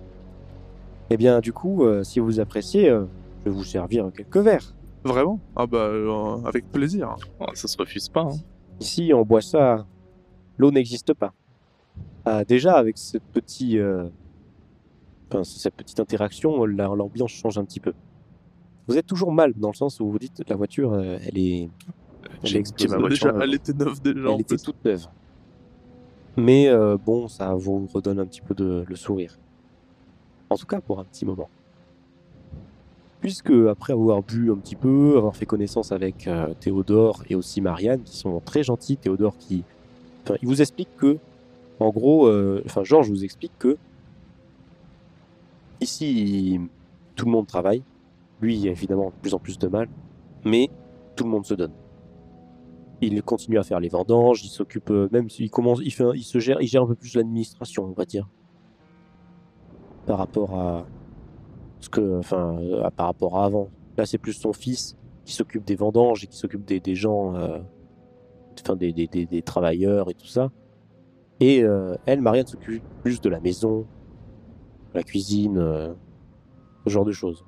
Eh 1.09 1.17
bien, 1.17 1.39
du 1.39 1.53
coup, 1.53 1.83
euh, 1.85 2.03
si 2.03 2.19
vous 2.19 2.39
appréciez, 2.39 2.89
euh, 2.89 3.05
je 3.45 3.49
vais 3.49 3.55
vous 3.55 3.63
servir 3.63 4.09
quelques 4.15 4.37
verres. 4.37 4.73
Vraiment? 5.03 5.39
Ah 5.55 5.65
bah, 5.67 5.77
euh, 5.77 6.37
avec 6.45 6.69
plaisir. 6.71 7.15
Oh, 7.39 7.45
ça 7.53 7.67
se 7.67 7.77
refuse 7.77 8.09
pas. 8.09 8.21
hein. 8.23 8.37
Ici, 8.79 9.11
on 9.13 9.23
boit 9.23 9.41
ça. 9.41 9.85
L'eau 10.57 10.71
n'existe 10.71 11.13
pas. 11.13 11.33
Ah, 12.25 12.43
déjà, 12.43 12.73
avec 12.75 12.97
ce 12.97 13.17
petit, 13.19 13.77
euh, 13.79 14.07
enfin, 15.31 15.43
cette 15.43 15.75
petite 15.75 15.99
interaction, 15.99 16.65
la- 16.65 16.87
l'ambiance 16.87 17.31
change 17.31 17.57
un 17.57 17.63
petit 17.63 17.79
peu. 17.79 17.93
Vous 18.87 18.97
êtes 18.97 19.05
toujours 19.07 19.31
mal 19.31 19.53
dans 19.55 19.69
le 19.69 19.75
sens 19.75 19.99
où 19.99 20.09
vous 20.09 20.19
dites 20.19 20.43
la 20.47 20.55
voiture, 20.55 20.93
euh, 20.93 21.17
elle 21.25 21.37
est, 21.37 21.69
J'ai 22.43 22.59
explosé 22.59 22.89
ma 22.89 22.99
voiture, 22.99 23.27
déjà, 23.27 23.37
euh, 23.37 23.41
elle 23.43 23.53
était 23.53 23.73
neuve 23.73 24.01
déjà. 24.01 24.29
elle 24.33 24.41
était 24.41 24.55
plus. 24.55 24.63
toute 24.63 24.85
neuve. 24.85 25.07
Mais 26.37 26.67
euh, 26.67 26.97
bon, 27.03 27.27
ça 27.27 27.55
vous 27.55 27.87
redonne 27.91 28.19
un 28.19 28.25
petit 28.25 28.41
peu 28.41 28.53
de 28.53 28.85
le 28.87 28.95
sourire. 28.95 29.37
En 30.51 30.55
tout 30.55 30.67
cas, 30.67 30.79
pour 30.79 30.99
un 30.99 31.03
petit 31.03 31.25
moment. 31.25 31.49
Puisque 33.19 33.51
après 33.69 33.93
avoir 33.93 34.21
bu 34.21 34.51
un 34.51 34.57
petit 34.57 34.75
peu, 34.75 35.17
avoir 35.17 35.35
fait 35.35 35.47
connaissance 35.47 35.91
avec 35.91 36.27
euh, 36.27 36.53
Théodore 36.59 37.23
et 37.27 37.35
aussi 37.35 37.59
Marianne, 37.59 38.03
qui 38.03 38.15
sont 38.15 38.39
très 38.39 38.61
gentils, 38.63 38.97
Théodore 38.97 39.35
qui, 39.39 39.63
enfin, 40.23 40.35
il 40.43 40.47
vous 40.47 40.61
explique 40.61 40.95
que, 40.95 41.17
en 41.79 41.89
gros, 41.89 42.27
euh, 42.27 42.61
enfin 42.65 42.83
Georges 42.83 43.09
vous 43.09 43.23
explique 43.23 43.53
que 43.57 43.75
ici 45.81 46.59
tout 47.15 47.25
le 47.25 47.31
monde 47.31 47.47
travaille. 47.47 47.81
Lui, 48.41 48.57
il 48.57 48.67
a 48.67 48.71
évidemment 48.71 49.09
de 49.09 49.15
plus 49.21 49.33
en 49.33 49.39
plus 49.39 49.57
de 49.57 49.67
mal, 49.67 49.89
mais 50.45 50.69
tout 51.15 51.23
le 51.23 51.29
monde 51.29 51.45
se 51.45 51.53
donne. 51.53 51.73
Il 53.01 53.21
continue 53.23 53.57
à 53.59 53.63
faire 53.63 53.79
les 53.79 53.89
vendanges, 53.89 54.43
il 54.43 54.49
s'occupe 54.49 54.89
euh, 54.89 55.07
même 55.11 55.29
s'il 55.29 55.51
commence, 55.51 55.79
il 55.83 55.91
fait, 55.91 56.05
il 56.15 56.23
se 56.23 56.39
gère, 56.39 56.61
il 56.61 56.67
gère 56.67 56.83
un 56.83 56.87
peu 56.87 56.95
plus 56.95 57.15
l'administration, 57.15 57.85
on 57.85 57.93
va 57.93 58.05
dire, 58.05 58.27
par 60.05 60.17
rapport 60.17 60.55
à 60.55 60.85
ce 61.79 61.89
que, 61.89 62.17
enfin, 62.17 62.57
par 62.95 63.07
rapport 63.07 63.39
à 63.39 63.45
avant. 63.45 63.69
Là, 63.97 64.05
c'est 64.05 64.17
plus 64.17 64.33
son 64.33 64.53
fils 64.53 64.97
qui 65.25 65.33
s'occupe 65.33 65.65
des 65.65 65.75
vendanges 65.75 66.23
et 66.23 66.27
qui 66.27 66.37
s'occupe 66.37 66.65
des, 66.65 66.95
gens, 66.95 67.35
euh, 67.35 67.59
enfin, 68.61 68.75
des 68.75 69.41
travailleurs 69.43 70.09
et 70.09 70.13
tout 70.13 70.27
ça. 70.27 70.49
Et 71.39 71.63
euh, 71.63 71.95
elle, 72.05 72.21
Marianne, 72.21 72.47
s'occupe 72.47 72.83
plus 73.03 73.21
de 73.21 73.29
la 73.29 73.39
maison, 73.39 73.85
la 74.93 75.03
cuisine, 75.03 75.57
euh, 75.57 75.93
ce 76.85 76.91
genre 76.91 77.05
de 77.05 77.11
choses. 77.11 77.45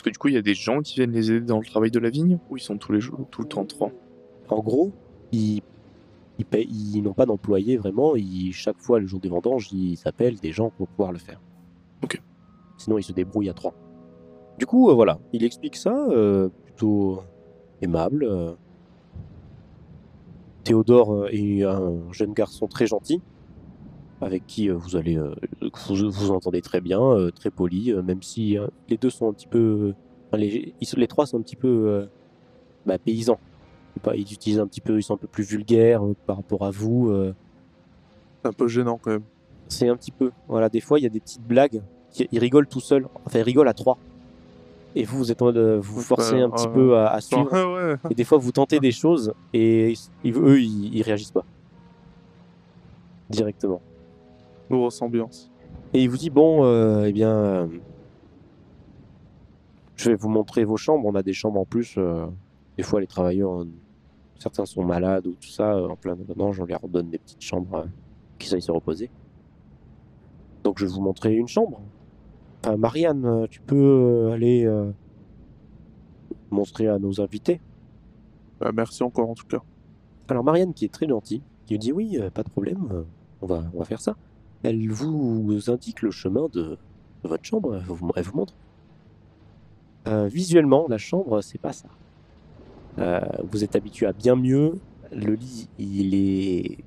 Parce 0.00 0.08
que 0.08 0.12
du 0.14 0.18
coup, 0.18 0.28
il 0.28 0.34
y 0.34 0.38
a 0.38 0.42
des 0.42 0.54
gens 0.54 0.80
qui 0.80 0.94
viennent 0.94 1.12
les 1.12 1.30
aider 1.30 1.44
dans 1.44 1.58
le 1.58 1.66
travail 1.66 1.90
de 1.90 1.98
la 1.98 2.08
vigne 2.08 2.38
ou 2.48 2.56
ils 2.56 2.62
sont 2.62 2.78
tous 2.78 2.90
les 2.90 3.00
jours, 3.00 3.26
tout 3.30 3.42
le 3.42 3.48
temps 3.48 3.66
trois? 3.66 3.92
En 4.48 4.60
gros, 4.60 4.92
ils, 5.30 5.60
ils, 6.38 7.02
n'ont 7.02 7.12
pas 7.12 7.26
d'employés 7.26 7.76
vraiment. 7.76 8.16
Ils, 8.16 8.54
chaque 8.54 8.78
fois, 8.78 8.98
le 8.98 9.06
jour 9.06 9.20
des 9.20 9.28
vendanges, 9.28 9.70
ils 9.74 9.98
appellent 10.06 10.40
des 10.40 10.52
gens 10.52 10.70
pour 10.70 10.88
pouvoir 10.88 11.12
le 11.12 11.18
faire. 11.18 11.42
Ok. 12.02 12.18
Sinon, 12.78 12.96
ils 12.96 13.02
se 13.02 13.12
débrouillent 13.12 13.50
à 13.50 13.52
trois. 13.52 13.74
Du 14.58 14.64
coup, 14.64 14.88
euh, 14.88 14.94
voilà, 14.94 15.18
il 15.34 15.44
explique 15.44 15.76
ça, 15.76 15.94
euh, 16.08 16.48
plutôt 16.64 17.20
aimable. 17.82 18.24
euh. 18.24 18.54
Théodore 20.64 21.28
est 21.28 21.62
un 21.62 22.10
jeune 22.10 22.32
garçon 22.32 22.68
très 22.68 22.86
gentil, 22.86 23.20
avec 24.20 24.46
qui 24.46 24.68
euh, 24.68 24.74
vous 24.74 24.96
allez 24.96 25.16
euh, 25.16 25.34
vous, 25.88 26.10
vous 26.10 26.30
entendez 26.30 26.60
très 26.60 26.80
bien, 26.80 27.00
euh, 27.00 27.30
très 27.30 27.50
poli, 27.50 27.90
euh, 27.92 28.02
même 28.02 28.22
si 28.22 28.58
euh, 28.58 28.66
les 28.88 28.96
deux 28.96 29.10
sont 29.10 29.28
un 29.28 29.32
petit 29.32 29.46
peu, 29.46 29.94
enfin, 30.28 30.36
les, 30.38 30.74
les 30.96 31.06
trois 31.06 31.26
sont 31.26 31.38
un 31.38 31.42
petit 31.42 31.56
peu 31.56 31.68
euh, 31.68 32.06
bah, 32.86 32.98
paysans. 32.98 33.38
Pas, 34.02 34.14
ils 34.16 34.32
utilisent 34.32 34.60
un 34.60 34.66
petit 34.66 34.80
peu, 34.80 34.98
ils 34.98 35.02
sont 35.02 35.14
un 35.14 35.18
peu 35.18 35.26
plus 35.26 35.44
vulgaires 35.44 36.02
par 36.26 36.36
rapport 36.36 36.64
à 36.64 36.70
vous. 36.70 37.10
euh. 37.10 37.34
C'est 38.42 38.48
un 38.48 38.52
peu 38.52 38.68
gênant 38.68 38.98
quand 39.02 39.10
même. 39.10 39.22
c'est 39.68 39.88
un 39.88 39.96
petit 39.96 40.10
peu, 40.12 40.30
voilà, 40.48 40.68
des 40.70 40.80
fois 40.80 40.98
il 40.98 41.02
y 41.02 41.06
a 41.06 41.10
des 41.10 41.20
petites 41.20 41.42
blagues, 41.46 41.82
ils 42.32 42.38
rigolent 42.38 42.66
tout 42.68 42.80
seuls, 42.80 43.06
enfin 43.26 43.40
ils 43.40 43.42
rigolent 43.42 43.68
à 43.68 43.74
trois. 43.74 43.98
Et 44.96 45.04
vous, 45.04 45.18
vous 45.18 45.30
êtes 45.30 45.40
en 45.42 45.46
mode, 45.46 45.56
euh, 45.58 45.78
vous 45.80 45.96
vous 45.96 46.00
forcez 46.02 46.38
Bah, 46.38 46.44
un 46.46 46.50
petit 46.50 46.66
euh, 46.66 46.72
peu 46.72 46.96
à, 46.96 47.08
à 47.12 47.20
suivre. 47.20 47.50
Ouais. 48.02 48.10
Et 48.10 48.14
des 48.14 48.24
fois, 48.24 48.38
vous 48.38 48.50
tentez 48.52 48.80
des 48.80 48.90
choses 48.90 49.32
et 49.52 49.94
ils- 50.24 50.36
eux, 50.36 50.60
ils, 50.60 50.94
ils 50.96 51.02
réagissent 51.02 51.30
pas. 51.30 51.44
Directement. 53.28 53.80
Grosse 54.70 55.02
ambiance. 55.02 55.50
Et 55.92 56.02
il 56.04 56.08
vous 56.08 56.16
dit 56.16 56.30
bon, 56.30 56.64
euh, 56.64 57.06
eh 57.06 57.12
bien, 57.12 57.32
euh, 57.32 57.66
je 59.96 60.10
vais 60.10 60.16
vous 60.16 60.28
montrer 60.28 60.64
vos 60.64 60.76
chambres. 60.76 61.06
On 61.06 61.14
a 61.16 61.22
des 61.24 61.32
chambres 61.32 61.58
en 61.60 61.64
plus. 61.64 61.96
euh, 61.98 62.26
des 62.76 62.84
fois, 62.84 63.00
les 63.00 63.08
travailleurs, 63.08 63.66
certains 64.38 64.64
sont 64.64 64.84
malades 64.84 65.26
ou 65.26 65.32
tout 65.32 65.48
ça, 65.48 65.76
en 65.76 65.96
plein 65.96 66.14
vendange, 66.14 66.60
on 66.60 66.64
leur 66.64 66.88
donne 66.88 67.10
des 67.10 67.18
petites 67.18 67.42
chambres 67.42 67.78
euh, 67.78 67.84
qu'ils 68.38 68.54
aillent 68.54 68.62
se 68.62 68.70
reposer. 68.70 69.10
Donc, 70.62 70.78
je 70.78 70.86
vais 70.86 70.92
vous 70.92 71.02
montrer 71.02 71.34
une 71.34 71.48
chambre. 71.48 71.80
Enfin, 72.64 72.76
Marianne, 72.76 73.46
tu 73.50 73.60
peux 73.60 74.30
aller 74.32 74.70
montrer 76.50 76.88
à 76.88 76.98
nos 76.98 77.20
invités. 77.20 77.60
Bah, 78.60 78.70
merci 78.72 79.02
encore 79.02 79.30
en 79.30 79.34
tout 79.34 79.46
cas. 79.46 79.62
Alors 80.28 80.44
Marianne, 80.44 80.74
qui 80.74 80.84
est 80.84 80.92
très 80.92 81.08
gentille, 81.08 81.42
qui 81.64 81.74
lui 81.74 81.78
dit 81.78 81.92
oui, 81.92 82.18
pas 82.34 82.42
de 82.42 82.50
problème, 82.50 83.06
on 83.40 83.46
va, 83.46 83.64
on 83.74 83.78
va 83.78 83.84
faire 83.86 84.00
ça. 84.02 84.14
Elle 84.62 84.90
vous 84.90 85.58
indique 85.68 86.02
le 86.02 86.10
chemin 86.10 86.48
de, 86.52 86.76
votre 87.22 87.44
chambre, 87.44 87.76
elle 87.76 88.22
vous, 88.24 88.36
montre. 88.36 88.54
Euh, 90.06 90.26
visuellement, 90.26 90.86
la 90.88 90.98
chambre, 90.98 91.40
c'est 91.40 91.60
pas 91.60 91.72
ça. 91.72 91.88
Euh, 92.98 93.20
vous 93.50 93.64
êtes 93.64 93.76
habitué 93.76 94.06
à 94.06 94.12
bien 94.12 94.36
mieux. 94.36 94.78
Le 95.12 95.34
lit, 95.34 95.68
il 95.78 96.14
est 96.14 96.78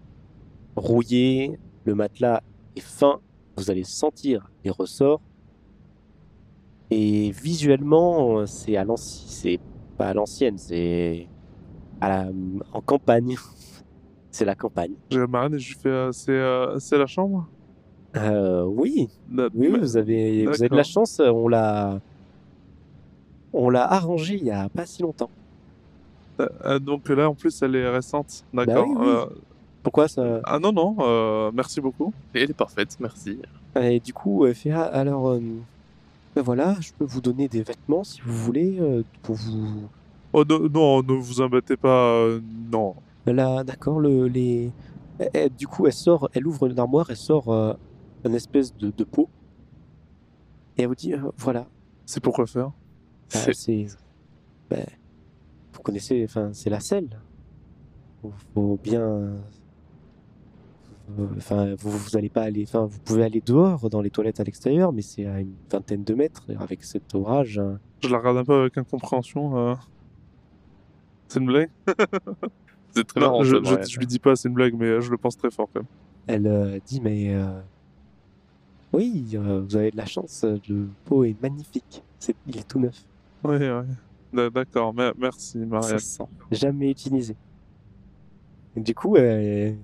rouillé, 0.75 1.59
le 1.85 1.95
matelas 1.95 2.41
est 2.75 2.81
fin, 2.81 3.19
vous 3.57 3.69
allez 3.69 3.83
sentir 3.83 4.51
les 4.63 4.71
ressorts. 4.71 5.21
Et 6.89 7.31
visuellement, 7.31 8.45
c'est 8.45 8.77
à 8.77 8.85
c'est 8.97 9.59
pas 9.97 10.09
à 10.09 10.13
l'ancienne, 10.13 10.57
c'est 10.57 11.27
en 12.01 12.81
campagne. 12.85 13.35
c'est 14.31 14.45
la 14.45 14.55
campagne. 14.55 14.93
J'ai 15.09 15.25
Marine 15.27 15.55
et 15.55 15.59
je 15.59 15.77
fais 15.77 15.89
euh, 15.89 16.79
c'est 16.79 16.97
la 16.97 17.05
chambre? 17.05 17.47
Euh, 18.15 18.63
oui, 18.63 19.09
Na- 19.29 19.47
oui, 19.55 19.69
mais- 19.69 19.79
vous 19.79 19.97
avez, 19.97 20.45
vous 20.45 20.49
avez 20.49 20.57
de 20.69 20.75
la 20.75 20.83
D'accord. 20.83 20.85
chance. 20.85 21.19
On 21.19 21.47
l'a, 21.47 21.99
on 23.53 23.69
l'a 23.69 23.91
arrangé 23.91 24.35
il 24.35 24.45
y 24.45 24.51
a 24.51 24.69
pas 24.69 24.85
si 24.85 25.01
longtemps. 25.01 25.29
euh, 26.39 26.47
euh, 26.65 26.79
donc 26.79 27.07
là 27.09 27.29
en 27.29 27.35
plus 27.35 27.61
elle 27.61 27.75
est 27.75 27.89
récente. 27.89 28.43
D'accord. 28.53 28.87
oui, 28.87 28.95
oui. 28.99 29.07
Euh, 29.07 29.25
Pourquoi 29.83 30.07
ça? 30.07 30.41
Ah 30.43 30.59
non 30.59 30.71
non, 30.71 31.51
merci 31.51 31.81
beaucoup. 31.81 32.13
Et 32.33 32.43
elle 32.43 32.51
est 32.51 32.53
parfaite, 32.53 32.95
merci. 32.99 33.39
Et 33.79 33.99
du 33.99 34.13
coup, 34.13 34.45
ah, 34.71 34.81
alors, 34.83 35.37
ben 36.35 36.41
voilà, 36.41 36.75
je 36.79 36.91
peux 36.97 37.05
vous 37.05 37.21
donner 37.21 37.47
des 37.47 37.63
vêtements 37.63 38.03
si 38.03 38.21
vous 38.21 38.33
voulez 38.33 38.79
pour 39.23 39.35
vous. 39.35 39.89
Oh 40.31 40.43
non, 40.47 40.59
non, 40.71 41.03
ne 41.03 41.13
vous 41.13 41.41
embêtez 41.41 41.75
pas. 41.77 42.27
non. 42.71 42.95
Là, 43.25 43.63
d'accord, 43.63 43.99
le, 43.99 44.27
les. 44.27 44.71
elle- 45.19 45.29
elle- 45.33 45.49
du 45.55 45.65
coup, 45.67 45.85
elle 45.87 45.93
sort, 45.93 46.29
elle 46.33 46.45
ouvre 46.47 46.67
une 46.67 46.77
armoire, 46.79 47.07
elle 47.09 47.15
sort 47.17 47.75
une 48.25 48.35
espèce 48.35 48.75
de, 48.75 48.91
de 48.91 49.03
pot. 49.03 49.29
Et 50.77 50.81
elle 50.83 50.87
vous 50.87 50.95
dit, 50.95 51.13
euh, 51.13 51.31
voilà, 51.37 51.67
C'est 52.05 52.21
pour 52.21 52.33
quoi 52.33 52.45
faire? 52.47 52.67
Bah, 52.67 52.73
C'est- 53.29 53.53
c'est. 53.53 53.85
ben, 54.69 54.85
vous 55.73 55.81
connaissez, 55.81 56.23
enfin, 56.25 56.51
c'est 56.53 56.69
la 56.69 56.79
selle. 56.79 57.19
Faut, 58.21 58.33
faut 58.53 58.79
bien. 58.81 59.01
euh, 59.01 59.37
Enfin, 61.37 61.75
vous, 61.77 61.91
vous 61.91 62.15
allez 62.17 62.29
pas 62.29 62.43
aller. 62.43 62.63
Enfin, 62.65 62.85
vous 62.85 62.97
pouvez 62.99 63.23
aller 63.23 63.41
dehors 63.41 63.89
dans 63.89 64.01
les 64.01 64.09
toilettes 64.09 64.39
à 64.39 64.43
l'extérieur, 64.43 64.93
mais 64.93 65.01
c'est 65.01 65.25
à 65.25 65.41
une 65.41 65.53
vingtaine 65.69 66.03
de 66.03 66.13
mètres 66.13 66.45
avec 66.57 66.83
cet 66.83 67.13
orage. 67.13 67.59
hein. 67.59 67.77
Je 68.01 68.07
la 68.09 68.17
regarde 68.19 68.37
un 68.37 68.45
peu 68.45 68.61
avec 68.61 68.77
incompréhension. 68.77 69.57
euh. 69.57 69.75
C'est 71.27 71.39
une 71.39 71.47
blague? 71.47 71.69
Vous 72.93 73.01
êtes 73.01 73.07
très 73.07 73.19
Non, 73.19 73.27
marrant, 73.27 73.43
je, 73.43 73.55
je, 73.89 73.99
lui 73.99 74.05
dis 74.07 74.19
pas 74.19 74.35
c'est 74.35 74.47
une 74.47 74.53
blague, 74.53 74.75
mais 74.75 75.01
je 75.01 75.11
le 75.11 75.17
pense 75.17 75.35
très 75.35 75.51
fort 75.51 75.67
quand 75.73 75.81
même. 75.81 75.87
Elle 76.27 76.47
euh, 76.47 76.79
dit, 76.85 77.01
mais 77.01 77.33
euh, 77.33 77.59
oui, 78.93 79.31
euh, 79.35 79.61
vous 79.67 79.75
avez 79.75 79.91
de 79.91 79.97
la 79.97 80.05
chance. 80.05 80.45
Le 80.69 80.87
pot 81.05 81.23
est 81.23 81.39
magnifique. 81.41 82.03
Il 82.47 82.57
est 82.57 82.67
tout 82.67 82.79
neuf, 82.79 83.03
Oui, 83.43 83.57
oui. 83.57 83.85
D- 84.33 84.49
D'accord, 84.49 84.93
me- 84.93 85.13
merci 85.17 85.59
Ça 85.81 85.99
se 85.99 86.05
sent. 86.17 86.23
jamais 86.51 86.89
utilisé. 86.91 87.35
Et 88.75 88.81
du 88.81 88.95
coup, 88.95 89.15
elle, 89.17 89.77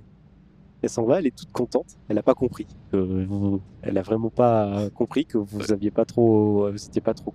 elle 0.81 0.89
s'en 0.89 1.03
va. 1.03 1.19
Elle 1.19 1.27
est 1.27 1.35
toute 1.35 1.51
contente. 1.51 1.97
Elle 2.07 2.15
n'a 2.15 2.23
pas 2.23 2.33
compris. 2.33 2.65
que 2.91 2.97
vous- 2.97 3.61
elle 3.83 3.97
a 3.97 4.01
vraiment 4.01 4.29
pas 4.31 4.89
compris 4.95 5.25
que 5.25 5.37
vous 5.37 5.71
aviez 5.71 5.91
pas 5.91 6.05
trop, 6.05 6.71
vous 6.71 6.85
étiez 6.85 7.01
pas 7.01 7.13
trop 7.13 7.33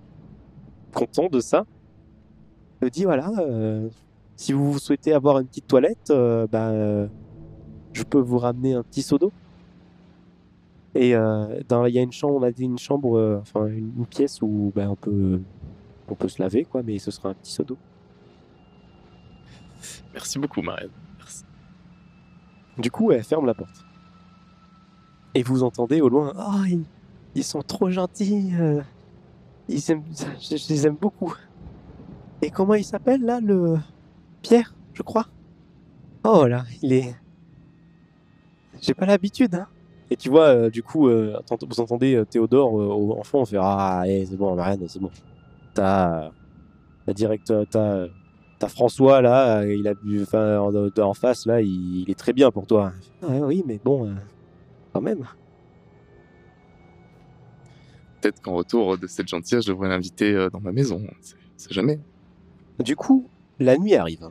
content 0.93 1.27
de 1.29 1.39
ça. 1.39 1.65
Elle 2.81 2.89
dit 2.89 3.05
voilà, 3.05 3.31
euh, 3.39 3.87
si 4.35 4.51
vous 4.51 4.77
souhaitez 4.79 5.13
avoir 5.13 5.39
une 5.39 5.47
petite 5.47 5.67
toilette, 5.67 6.09
euh, 6.09 6.45
euh, 6.53 7.07
je 7.93 8.03
peux 8.03 8.19
vous 8.19 8.37
ramener 8.37 8.73
un 8.73 8.83
petit 8.83 9.01
seau 9.01 9.17
d'eau. 9.17 9.31
Et 10.95 11.13
euh, 11.13 11.59
dans, 11.67 11.85
il 11.85 11.93
y 11.93 11.99
a 11.99 12.01
une 12.01 12.13
chambre, 12.13 12.35
on 12.35 12.43
a 12.43 12.51
dit 12.51 12.63
une 12.63 12.79
chambre, 12.79 13.17
euh, 13.17 13.39
enfin 13.41 13.67
une, 13.67 13.91
une 13.97 14.05
pièce 14.05 14.41
où 14.41 14.71
ben, 14.73 14.89
on 14.89 14.95
peut, 14.95 15.41
on 16.07 16.15
peut 16.15 16.29
se 16.29 16.41
laver 16.41 16.63
quoi, 16.63 16.83
mais 16.83 16.97
ce 16.99 17.11
sera 17.11 17.29
un 17.29 17.33
petit 17.33 17.51
seau 17.51 17.63
d'eau. 17.63 17.77
Merci 20.13 20.39
beaucoup, 20.39 20.61
Marianne. 20.61 20.91
Merci. 21.17 21.43
Du 22.77 22.89
coup, 22.89 23.11
elle 23.11 23.25
ferme 23.25 23.45
la 23.45 23.53
porte. 23.53 23.85
Et 25.33 25.43
vous 25.43 25.63
entendez 25.63 25.99
au 25.99 26.07
loin, 26.07 26.31
oh, 26.37 26.63
ils, 26.65 26.85
ils 27.35 27.43
sont 27.43 27.61
trop 27.61 27.89
gentils, 27.89 28.53
euh, 28.57 28.81
ils 29.67 29.91
aiment, 29.91 30.03
je, 30.39 30.55
je 30.55 30.69
les 30.69 30.87
aime 30.87 30.95
beaucoup. 30.95 31.33
Et 32.41 32.49
comment 32.49 32.75
il 32.75 32.85
s'appelle 32.85 33.21
là, 33.21 33.41
le 33.41 33.77
Pierre, 34.41 34.73
je 34.93 35.03
crois? 35.03 35.27
Oh 36.23 36.47
là, 36.47 36.63
il 36.81 36.93
est, 36.93 37.15
j'ai 38.81 38.93
pas 38.93 39.05
l'habitude. 39.05 39.55
Hein. 39.55 39.67
Et 40.11 40.15
tu 40.15 40.29
vois, 40.29 40.47
euh, 40.47 40.69
du 40.69 40.83
coup, 40.83 41.07
euh, 41.07 41.39
vous 41.67 41.79
entendez 41.79 42.15
euh, 42.15 42.25
Théodore 42.25 42.79
euh, 42.79 42.85
au 42.85 43.17
enfant 43.19 43.43
faire 43.45 43.63
ah, 43.63 44.03
eh, 44.05 44.25
c'est 44.25 44.37
bon, 44.37 44.55
Marianne, 44.55 44.87
c'est 44.87 44.99
bon. 44.99 45.09
T'as, 45.73 46.31
t'as 47.05 47.13
direct, 47.13 47.51
t'as, 47.69 48.07
François 48.67 49.21
là, 49.21 49.63
il 49.65 49.87
a 49.87 49.93
bu, 49.93 50.23
enfin, 50.23 50.59
en, 50.59 50.73
en 50.99 51.13
face 51.13 51.45
là, 51.45 51.61
il, 51.61 52.01
il 52.01 52.09
est 52.09 52.17
très 52.17 52.33
bien 52.33 52.49
pour 52.49 52.65
toi. 52.65 52.93
Ouais, 53.21 53.39
oui, 53.39 53.63
mais 53.65 53.79
bon, 53.83 54.15
quand 54.91 55.01
même. 55.01 55.25
Peut-être 58.21 58.41
qu'en 58.41 58.53
retour 58.53 58.97
de 58.97 59.05
cette 59.05 59.27
gentillesse, 59.27 59.65
je 59.65 59.71
devrais 59.71 59.89
l'inviter 59.89 60.47
dans 60.51 60.59
ma 60.59 60.71
maison. 60.71 61.01
C'est 61.57 61.73
jamais. 61.73 61.99
Du 62.79 62.95
coup, 62.95 63.27
la 63.59 63.77
nuit 63.77 63.93
arrive. 63.95 64.29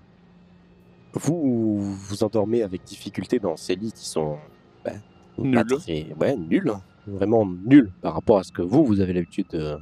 Vous 1.13 1.95
vous 1.95 2.25
endormez 2.25 2.63
avec 2.63 2.83
difficulté 2.83 3.39
dans 3.39 3.57
ces 3.57 3.77
lits 3.77 3.93
qui 3.93 4.05
sont 4.05 4.37
ben, 4.85 5.01
Nuls. 5.39 5.65
très, 5.79 6.13
ouais, 6.21 6.37
nuls, 6.37 6.73
vraiment 7.07 7.45
nuls 7.47 7.93
par 8.01 8.15
rapport 8.15 8.39
à 8.39 8.45
ce 8.45 8.53
que 8.53 8.63
vous 8.63 8.85
vous 8.85 9.01
avez 9.01 9.13
l'habitude 9.13 9.47
de- 9.51 9.77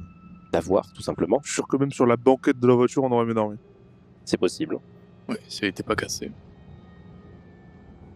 d'avoir, 0.51 0.91
tout 0.93 1.01
simplement. 1.01 1.39
Je 1.43 1.49
suis 1.49 1.55
sûr 1.55 1.67
que 1.67 1.77
même 1.77 1.91
sur 1.91 2.05
la 2.05 2.17
banquette 2.17 2.59
de 2.59 2.67
la 2.67 2.73
voiture, 2.75 3.03
on 3.03 3.11
aurait 3.11 3.25
mieux 3.25 3.33
dormi. 3.33 3.57
C'est 4.25 4.37
possible. 4.37 4.77
Ouais, 5.29 5.39
si 5.47 5.63
elle 5.63 5.69
était 5.69 5.83
pas 5.83 5.95
cassée. 5.95 6.31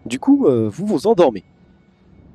Du 0.06 0.20
coup, 0.20 0.46
euh, 0.48 0.70
vous 0.70 0.86
vous 0.86 1.08
endormez. 1.08 1.44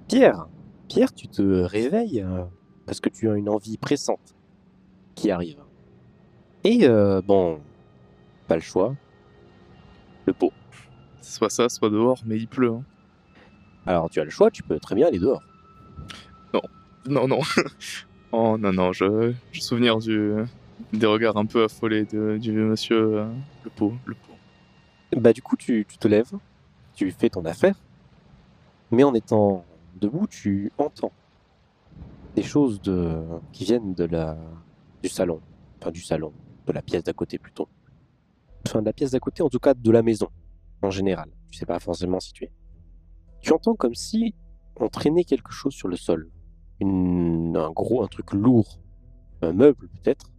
Pierre, 0.08 0.46
Pierre, 0.88 1.12
tu 1.12 1.28
te 1.28 1.42
réveilles 1.42 2.20
euh, 2.20 2.44
parce 2.86 3.00
que 3.00 3.08
tu 3.08 3.30
as 3.30 3.34
une 3.36 3.48
envie 3.48 3.78
pressante 3.78 4.34
qui 5.14 5.30
arrive. 5.30 5.58
Et 6.64 6.80
euh, 6.86 7.22
bon, 7.22 7.60
pas 8.46 8.56
le 8.56 8.60
choix. 8.60 8.94
Le 10.26 10.32
pot. 10.32 10.52
Soit 11.20 11.50
ça, 11.50 11.68
soit 11.68 11.90
dehors, 11.90 12.20
mais 12.26 12.36
il 12.36 12.46
pleut. 12.48 12.70
hein. 12.72 12.82
Alors 13.86 14.08
tu 14.10 14.20
as 14.20 14.24
le 14.24 14.30
choix, 14.30 14.50
tu 14.50 14.62
peux 14.62 14.78
très 14.78 14.94
bien 14.94 15.08
aller 15.08 15.18
dehors. 15.18 15.42
Non, 17.08 17.26
non. 17.26 17.40
oh 18.32 18.56
non, 18.58 18.72
non, 18.72 18.92
je, 18.92 19.32
je 19.50 19.60
souvenir 19.60 19.98
du, 19.98 20.34
des 20.92 21.06
regards 21.06 21.36
un 21.36 21.46
peu 21.46 21.64
affolés 21.64 22.04
de- 22.04 22.38
du 22.40 22.52
vieux 22.52 22.64
monsieur, 22.64 23.18
euh, 23.18 23.26
le 23.64 23.70
pot, 23.70 23.92
le 24.06 24.14
pot. 24.14 24.36
Bah 25.16 25.32
du 25.32 25.42
coup 25.42 25.56
tu, 25.56 25.84
tu 25.88 25.98
te 25.98 26.06
lèves, 26.06 26.30
tu 26.94 27.10
fais 27.10 27.28
ton 27.28 27.44
affaire, 27.44 27.74
mais 28.92 29.02
en 29.02 29.14
étant 29.14 29.64
debout, 30.00 30.26
tu 30.28 30.70
entends 30.78 31.12
des 32.36 32.42
choses 32.44 32.80
de, 32.80 33.18
qui 33.52 33.64
viennent 33.64 33.94
de 33.94 34.04
la, 34.04 34.36
du 35.02 35.08
salon, 35.08 35.40
enfin 35.80 35.90
du 35.90 36.02
salon, 36.02 36.32
de 36.66 36.72
la 36.72 36.82
pièce 36.82 37.02
d'à 37.02 37.12
côté 37.12 37.36
plutôt. 37.38 37.68
Enfin 38.66 38.80
de 38.80 38.86
la 38.86 38.92
pièce 38.92 39.10
d'à 39.10 39.18
côté, 39.18 39.42
en 39.42 39.48
tout 39.50 39.58
cas 39.58 39.74
de 39.74 39.90
la 39.90 40.02
maison, 40.02 40.28
en 40.82 40.90
général. 40.90 41.28
Tu 41.50 41.58
sais 41.58 41.66
pas 41.66 41.80
forcément 41.80 42.20
situé. 42.20 42.46
Tu 42.46 42.52
entends 43.50 43.74
comme 43.74 43.94
si 43.94 44.34
on 44.76 44.88
traînait 44.88 45.24
quelque 45.24 45.50
chose 45.50 45.74
sur 45.74 45.88
le 45.88 45.96
sol. 45.96 46.30
Une, 46.80 47.56
un 47.56 47.70
gros, 47.70 48.02
un 48.04 48.06
truc 48.06 48.32
lourd, 48.32 48.78
un 49.40 49.52
meuble 49.52 49.88
peut-être. 49.88 50.32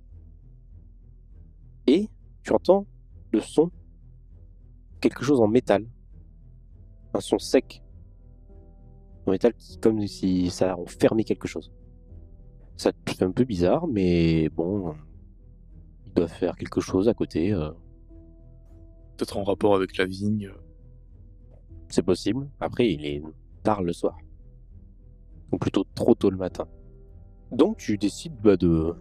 Et 1.87 2.07
tu 2.43 2.53
entends 2.53 2.85
le 3.31 3.41
son 3.41 3.71
quelque 5.01 5.23
chose 5.25 5.41
en 5.41 5.47
métal. 5.47 5.85
Un 7.13 7.19
son 7.19 7.39
sec. 7.39 7.83
En 9.25 9.31
métal 9.31 9.53
qui, 9.53 9.77
comme 9.79 10.05
si 10.07 10.49
ça 10.49 10.77
on 10.77 10.85
fermait 10.85 11.25
quelque 11.25 11.47
chose. 11.47 11.73
Ça 12.77 12.91
fait 13.07 13.23
un 13.23 13.31
peu 13.31 13.43
bizarre, 13.43 13.87
mais 13.87 14.47
bon, 14.49 14.95
ils 16.07 16.13
doivent 16.13 16.31
faire 16.31 16.55
quelque 16.55 16.79
chose 16.79 17.09
à 17.09 17.13
côté. 17.13 17.51
euh, 17.51 17.71
Peut-être 19.17 19.37
en 19.37 19.43
rapport 19.43 19.75
avec 19.75 19.97
la 19.97 20.05
vigne. 20.05 20.51
C'est 21.93 22.03
possible. 22.03 22.49
Après, 22.59 22.91
il 22.91 23.05
est 23.05 23.21
tard 23.63 23.81
le 23.83 23.93
soir. 23.93 24.17
Ou 25.51 25.57
plutôt 25.57 25.85
trop 25.95 26.15
tôt 26.15 26.29
le 26.31 26.37
matin. 26.37 26.67
Donc 27.51 27.77
tu 27.77 27.97
décides 27.97 28.35
bah, 28.41 28.57
de, 28.57 28.95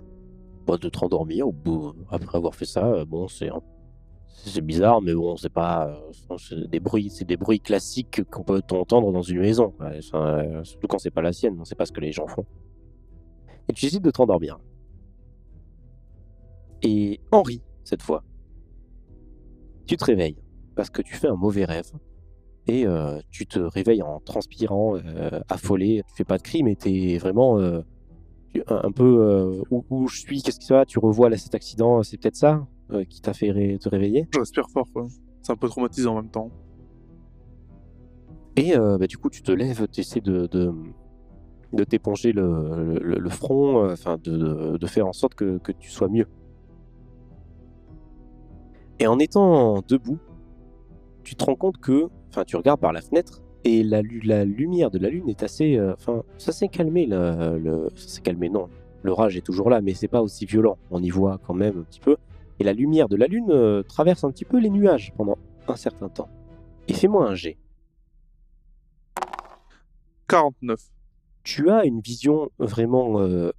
bah, 0.67 0.77
de 0.77 0.89
te 0.91 0.99
rendormir 0.99 1.49
au 1.49 1.53
bout, 1.53 1.95
après 2.11 2.37
avoir 2.37 2.55
fait 2.55 2.67
ça. 2.67 2.87
euh, 2.87 3.05
Bon, 3.07 3.27
c'est 3.29 3.49
c'est 4.27 4.61
bizarre, 4.61 5.01
mais 5.01 5.15
bon, 5.15 5.37
c'est 5.37 5.53
pas 5.53 5.89
euh, 5.89 6.67
des 6.67 6.81
bruits, 6.81 7.11
des 7.27 7.37
bruits 7.37 7.61
classiques 7.61 8.23
qu'on 8.31 8.43
peut 8.45 8.61
entendre 8.73 9.13
dans 9.13 9.23
une 9.23 9.41
maison. 9.41 9.73
euh, 9.81 10.65
surtout 10.65 10.87
quand 10.89 10.99
c'est 10.99 11.11
pas 11.11 11.23
la 11.23 11.33
sienne, 11.33 11.57
on 11.61 11.65
sait 11.65 11.75
pas 11.75 11.87
ce 11.87 11.93
que 11.93 12.01
les 12.01 12.13
gens 12.13 12.27
font. 12.27 12.45
Et 13.69 13.73
tu 13.73 13.87
décides 13.87 14.03
de 14.03 14.11
te 14.11 14.19
rendormir. 14.19 14.59
Et 16.83 17.21
Henri, 17.31 17.63
cette 17.85 18.03
fois, 18.03 18.25
tu 19.87 19.97
te 19.97 20.05
réveilles 20.05 20.37
parce 20.75 20.91
que 20.91 21.03
tu 21.03 21.15
fais 21.15 21.29
un 21.29 21.37
mauvais 21.37 21.65
rêve 21.65 21.91
et 22.69 22.87
euh, 22.87 23.19
tu 23.31 23.47
te 23.47 23.59
réveilles 23.59 24.03
en 24.03 24.21
transpirant, 24.21 24.97
euh, 24.97 25.41
affolé. 25.49 26.03
Tu 26.09 26.15
fais 26.17 26.25
pas 26.25 26.39
de 26.39 26.43
cri, 26.43 26.63
mais 26.63 26.77
t'es 26.77 27.19
vraiment 27.19 27.59
euh, 27.59 27.81
tu- 28.55 28.63
un, 28.69 28.81
un 28.85 28.93
peu 28.93 29.63
où, 29.71 29.85
où 29.91 30.09
je 30.09 30.21
suis, 30.21 30.43
qu'est-ce 30.43 30.59
qui 30.61 30.67
se 30.67 30.73
passe 30.75 30.87
Tu 30.87 30.99
revois 30.99 31.29
là 31.31 31.37
cet 31.37 31.55
accident, 31.55 32.03
c'est 32.03 32.19
peut-être 32.19 32.37
ça 32.37 32.67
qui 33.09 33.21
t'a 33.23 33.33
fait 33.33 33.51
ré- 33.51 33.79
te 33.81 33.89
réveiller? 33.89 34.29
Je 34.35 34.39
respire 34.39 34.69
fort, 34.71 34.87
quoi. 34.93 35.07
C'est 35.41 35.53
un 35.53 35.57
peu 35.57 35.69
traumatisant 35.69 36.13
en 36.13 36.23
même 36.23 36.31
temps. 36.31 36.51
Et 38.57 38.75
bah, 38.77 39.07
du 39.07 39.17
coup, 39.17 39.31
tu 39.31 39.43
te 39.43 39.51
lèves, 39.51 39.89
tu 39.91 40.01
essaies 40.01 40.21
de, 40.21 40.47
de, 40.47 40.73
de 41.73 41.85
t'éponger 41.85 42.33
le, 42.33 42.99
le- 43.01 43.19
le 43.19 43.31
front, 43.31 43.91
enfin 43.91 44.19
de, 44.23 44.31
de- 44.37 44.77
de 44.77 44.87
faire 44.87 45.07
en 45.07 45.13
sorte 45.15 45.35
que, 45.35 45.57
que 45.59 45.73
tu 45.73 45.91
sois 45.91 46.09
mieux. 46.09 46.27
Et 48.99 49.07
en 49.07 49.19
étant 49.19 49.81
debout, 49.89 50.19
tu 51.25 51.35
te 51.35 51.45
rends 51.45 51.57
compte 51.57 51.79
que, 51.79 52.09
enfin, 52.33 52.45
tu 52.45 52.57
regardes 52.57 52.81
par 52.81 52.93
la 52.93 53.01
fenêtre 53.03 53.43
et 53.65 53.83
la, 53.85 54.03
lu- 54.03 54.21
la 54.25 54.45
lumière 54.45 54.91
de 54.91 54.99
la 54.99 55.09
lune 55.11 55.29
est 55.29 55.43
assez, 55.43 55.77
euh, 55.77 55.93
enfin, 55.95 56.23
ça 56.39 56.51
s'est 56.53 56.69
calmé, 56.69 57.07
le, 57.07 57.59
le- 57.59 57.89
ça 57.95 58.09
s'est 58.09 58.21
calmé, 58.23 58.49
non. 58.49 58.69
L'orage 59.05 59.37
est 59.37 59.41
toujours 59.43 59.69
là, 59.71 59.81
mais 59.81 59.95
c'est 59.95 60.09
pas 60.09 60.23
aussi 60.23 60.47
violent. 60.47 60.79
On 60.91 61.03
y 61.03 61.11
voit 61.11 61.39
quand 61.47 61.55
même 61.55 61.79
un 61.81 61.83
petit 61.83 62.01
peu. 62.01 62.17
Et 62.61 62.65
la 62.65 62.73
lumière 62.73 63.09
de 63.09 63.17
la 63.17 63.27
lune 63.27 63.51
euh, 63.51 63.83
traverse 63.83 64.23
un 64.25 64.31
petit 64.31 64.45
peu 64.45 64.59
les 64.59 64.71
nuages 64.71 65.13
pendant 65.17 65.37
un 65.69 65.77
certain 65.77 66.09
temps. 66.09 66.29
Et 66.89 66.93
fais-moi 66.95 67.29
un 67.29 67.35
jet. 67.35 67.57
49. 70.29 70.81
tu 71.45 71.69
as 71.71 71.85
une 71.85 72.01
vision 72.01 72.49
vraiment 72.59 73.21
euh, 73.21 73.51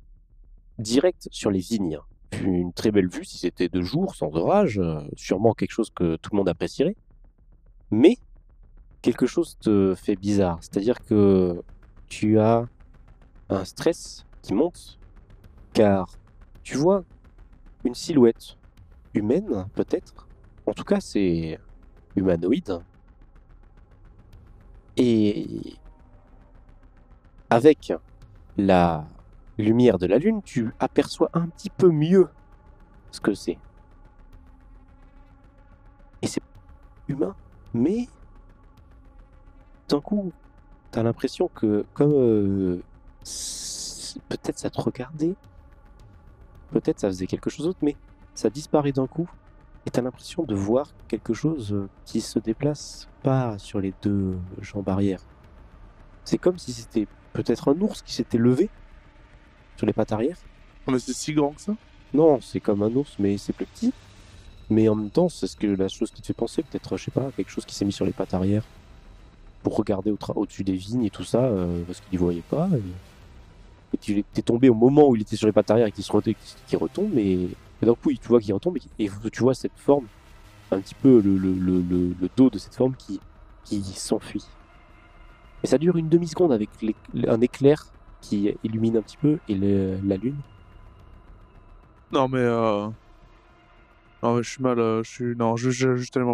directe 0.80 1.28
sur 1.32 1.52
les 1.52 1.60
vignes. 1.60 2.00
Une 2.44 2.74
très 2.74 2.92
belle 2.92 3.10
vue 3.10 3.26
si 3.26 3.38
c'était 3.38 3.70
de 3.70 3.82
jour, 3.82 4.16
sans 4.16 4.34
orage, 4.36 4.82
sûrement 5.16 5.54
quelque 5.54 5.72
chose 5.72 5.92
que 5.92 6.16
tout 6.16 6.32
le 6.32 6.38
monde 6.38 6.50
apprécierait. 6.50 6.96
Mais 7.92 8.18
quelque 9.04 9.28
chose 9.28 9.58
te 9.60 9.94
fait 9.96 10.16
bizarre, 10.16 10.58
c'est-à-dire 10.62 11.00
que 11.02 11.62
tu 12.08 12.39
as 12.39 12.66
un 13.50 13.66
stress 13.66 14.26
qui 14.42 14.54
monte, 14.54 14.98
car 15.74 16.08
tu 16.63 16.78
vois 16.78 17.04
une 17.84 17.94
silhouette 17.94 18.58
humaine, 19.13 19.68
peut-être. 19.76 20.28
En 20.66 20.72
tout 20.72 20.86
cas, 20.86 21.02
c'est 21.02 21.60
humanoïde. 22.16 22.80
Et 24.96 25.76
avec 27.50 27.92
la 28.58 29.06
lumière 29.58 29.98
de 29.98 30.06
la 30.06 30.18
lune, 30.18 30.42
tu 30.44 30.72
aperçois 30.80 31.30
un 31.34 31.48
petit 31.48 31.70
peu 31.70 31.89
mieux 31.89 32.30
ce 33.12 33.20
que 33.20 33.34
c'est. 33.34 33.60
Et 36.22 36.28
c'est 36.28 36.42
humain, 37.10 37.36
mais 37.74 38.08
d'un 39.89 40.02
coup, 40.02 40.32
t'as 40.91 41.04
l'impression 41.04 41.50
que 41.54 41.86
comme 41.93 42.13
euh, 42.13 42.82
peut-être 44.30 44.60
ça 44.60 44.69
te 44.69 44.82
regardait, 44.82 45.36
peut-être 46.72 47.00
ça 47.00 47.08
faisait 47.08 47.28
quelque 47.28 47.50
chose 47.50 47.65
d'autre, 47.65 47.80
mais 47.82 47.96
ça 48.34 48.50
disparaît 48.50 48.91
d'un 48.91 49.08
coup. 49.08 49.30
Et 49.86 49.89
t'as 49.89 50.02
l'impression 50.02 50.43
de 50.43 50.56
voir 50.56 50.93
quelque 51.10 51.34
chose 51.34 51.74
euh, 51.74 51.89
qui 52.06 52.22
se 52.22 52.39
déplace 52.39 53.10
pas 53.22 53.58
sur 53.60 53.82
les 53.82 53.93
deux 54.02 54.38
jambes 54.62 54.88
arrière. 54.88 55.19
C'est 56.24 56.38
comme 56.38 56.58
si 56.58 56.72
c'était 56.72 57.08
peut-être 57.34 57.69
un 57.69 57.82
ours 57.82 58.02
qui 58.02 58.13
s'était 58.13 58.38
levé 58.38 58.69
sur 59.76 59.86
les 59.86 59.91
pattes 59.91 60.13
arrière. 60.13 60.38
Oh, 60.88 60.91
mais 60.91 61.00
c'est 61.00 61.13
si 61.13 61.34
grand 61.34 61.52
que 61.52 61.62
ça? 61.62 61.76
Non, 62.13 62.39
c'est 62.39 62.62
comme 62.62 62.82
un 62.82 62.96
ours, 62.96 63.15
mais 63.19 63.38
c'est 63.38 63.52
plus 63.52 63.65
petit. 63.65 63.93
Mais 64.69 64.88
en 64.88 64.96
même 64.96 65.10
temps, 65.10 65.28
c'est 65.28 65.48
ce 65.48 65.58
que 65.58 65.67
la 65.67 65.89
chose 65.89 66.12
qui 66.12 66.22
te 66.22 66.28
fait 66.28 66.34
penser, 66.34 66.63
peut-être, 66.63 66.96
je 66.96 67.04
sais 67.06 67.12
pas, 67.12 67.32
quelque 67.32 67.50
chose 67.50 67.65
qui 67.65 67.76
s'est 67.76 67.84
mis 67.84 67.91
sur 67.91 68.06
les 68.06 68.13
pattes 68.13 68.34
arrière 68.34 68.63
pour 69.63 69.78
regarder 69.78 70.13
au-dessus 70.36 70.63
des 70.63 70.73
vignes 70.73 71.06
et 71.06 71.10
tout 71.10 71.23
ça, 71.23 71.39
euh, 71.39 71.82
parce 71.88 72.02
qu'il 72.02 72.19
ne 72.19 72.23
voyait 72.23 72.43
pas. 72.49 72.69
Et, 73.93 73.97
tu 73.97 74.26
es 74.36 74.41
tombé 74.41 74.69
au 74.69 74.73
moment 74.73 75.08
où 75.08 75.15
il 75.15 75.21
était 75.21 75.36
sur 75.36 75.47
les 75.47 75.54
pattes 75.54 75.71
arrière 75.71 75.88
et 75.88 75.91
qu'il 75.91 76.78
retombe, 76.78 77.17
et, 77.17 77.47
et 77.82 77.86
d'un 77.86 77.93
coup, 77.93 78.12
tu 78.12 78.28
vois 78.28 78.39
qu'il 78.39 78.54
retombe 78.54 78.78
et, 78.99 79.10
tu 79.32 79.41
vois 79.41 79.54
cette 79.54 79.78
forme, 79.78 80.06
un 80.71 80.80
petit 80.80 80.95
peu 80.95 81.21
le, 81.21 82.30
dos 82.36 82.49
de 82.49 82.58
cette 82.58 82.76
forme 82.76 82.95
qui, 82.95 83.19
s'enfuit. 83.95 84.43
Et 85.63 85.67
ça 85.67 85.78
dure 85.78 85.95
une 85.95 86.10
demi-seconde 86.10 86.52
avec 86.52 86.69
un 87.28 87.39
éclair 87.41 87.86
qui 88.21 88.54
illumine 88.63 88.97
un 88.97 89.02
petit 89.02 89.17
peu 89.17 89.38
et 89.47 89.56
la 89.56 90.17
lune. 90.17 90.36
Non, 92.12 92.28
mais 92.28 92.39
euh... 92.39 92.89
Non, 94.23 94.36
mais 94.36 94.43
je 94.43 94.49
suis 94.49 94.63
mal, 94.63 94.80
euh, 94.80 95.04
je 95.04 95.12
suis... 95.12 95.36
Non, 95.36 95.56
je 95.56 95.69
je- 95.69 95.80
je 95.80 95.89
vais 95.89 95.97
juste 95.97 96.15
aller 96.17 96.26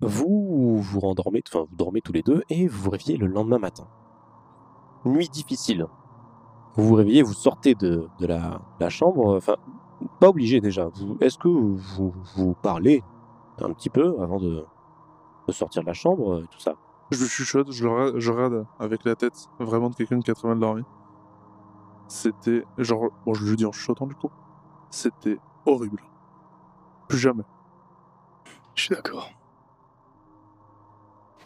Vous 0.00 0.78
vous 0.80 1.00
rendormez, 1.00 1.42
enfin 1.48 1.66
vous 1.68 1.76
dormez 1.76 2.00
tous 2.00 2.12
les 2.12 2.22
deux 2.22 2.44
et 2.48 2.68
vous 2.68 2.84
vous 2.84 2.90
réveillez 2.90 3.16
le 3.16 3.26
lendemain 3.26 3.58
matin. 3.58 3.88
Nuit 5.04 5.28
difficile. 5.28 5.86
Vous 6.74 6.84
vous 6.84 6.94
réveillez, 6.94 7.22
vous 7.22 7.32
sortez 7.32 7.74
de, 7.74 8.08
de 8.20 8.26
la, 8.26 8.60
la 8.78 8.88
chambre, 8.90 9.36
enfin 9.36 9.56
pas 10.20 10.28
obligé 10.28 10.60
déjà. 10.60 10.88
Est-ce 11.20 11.38
que 11.38 11.48
vous, 11.48 12.14
vous 12.36 12.54
parlez 12.54 13.02
un 13.60 13.72
petit 13.72 13.90
peu 13.90 14.20
avant 14.22 14.38
de, 14.38 14.64
de 15.48 15.52
sortir 15.52 15.82
de 15.82 15.88
la 15.88 15.94
chambre, 15.94 16.34
euh, 16.34 16.46
tout 16.48 16.60
ça? 16.60 16.74
Je 17.10 17.20
le 17.20 17.26
chuchote, 17.26 17.72
je 17.72 17.84
le 17.84 17.90
regarde, 17.90 18.18
je 18.18 18.30
regarde 18.30 18.66
avec 18.78 19.04
la 19.04 19.16
tête 19.16 19.48
vraiment 19.58 19.90
de 19.90 19.96
quelqu'un 19.96 20.20
qui 20.20 20.30
a 20.30 20.34
très 20.34 20.46
mal 20.46 20.60
dormi. 20.60 20.84
C'était 22.06 22.64
genre, 22.76 23.10
bon, 23.26 23.34
je 23.34 23.44
le 23.44 23.56
dis 23.56 23.66
en 23.66 23.72
chuchotant 23.72 24.06
du 24.06 24.14
coup. 24.14 24.30
C'était 24.90 25.38
horrible. 25.66 26.00
Plus 27.08 27.18
jamais. 27.18 27.44
Je 28.74 28.84
suis 28.84 28.94
d'accord. 28.94 29.28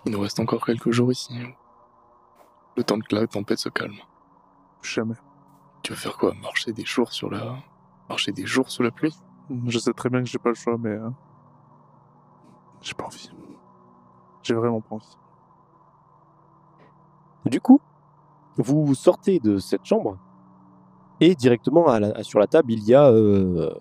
Il 0.05 0.13
nous 0.13 0.21
reste 0.21 0.41
encore 0.41 0.65
quelques 0.65 0.91
jours 0.91 1.13
ici. 1.13 1.35
Le 2.77 2.85
temps 2.85 2.99
que 2.99 3.15
la 3.15 3.27
tempête 3.27 3.59
se 3.59 3.69
calme. 3.69 3.95
Jamais. 4.83 5.15
Tu 5.83 5.93
veux 5.93 5.99
faire 5.99 6.17
quoi? 6.17 6.35
Marcher 6.35 6.73
des 6.73 6.85
jours 6.85 7.13
sur 7.13 7.31
la... 7.31 7.57
Marcher 8.09 8.33
des 8.33 8.47
jours 8.47 8.71
sous 8.71 8.83
la 8.83 8.91
pluie? 8.91 9.17
Je 9.67 9.79
sais 9.79 9.93
très 9.93 10.09
bien 10.09 10.21
que 10.23 10.29
j'ai 10.29 10.39
pas 10.39 10.49
le 10.49 10.55
choix, 10.55 10.77
mais 10.79 10.91
euh, 10.91 11.11
j'ai 12.81 12.95
pas 12.95 13.05
envie. 13.05 13.31
J'ai 14.43 14.55
vraiment 14.55 14.81
pas 14.81 14.97
envie. 14.97 15.17
Du 17.47 17.61
coup, 17.61 17.81
vous 18.57 18.95
sortez 18.95 19.39
de 19.41 19.59
cette 19.59 19.85
chambre 19.85 20.19
et 21.21 21.35
directement 21.35 21.87
à 21.89 22.01
la- 22.01 22.23
sur 22.23 22.39
la 22.39 22.47
table, 22.47 22.73
il 22.73 22.85
y 22.85 22.95
a 22.95 23.09
euh, 23.09 23.73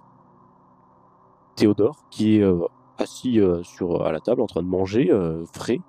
Théodore 1.56 1.98
qui 2.10 2.38
est 2.38 2.44
euh, 2.44 2.66
assis 2.98 3.40
euh, 3.40 3.64
sur, 3.64 4.06
à 4.06 4.12
la 4.12 4.20
table 4.20 4.42
en 4.42 4.48
train 4.48 4.62
de 4.62 4.68
manger, 4.68 5.12
euh, 5.12 5.46
frais. 5.54 5.80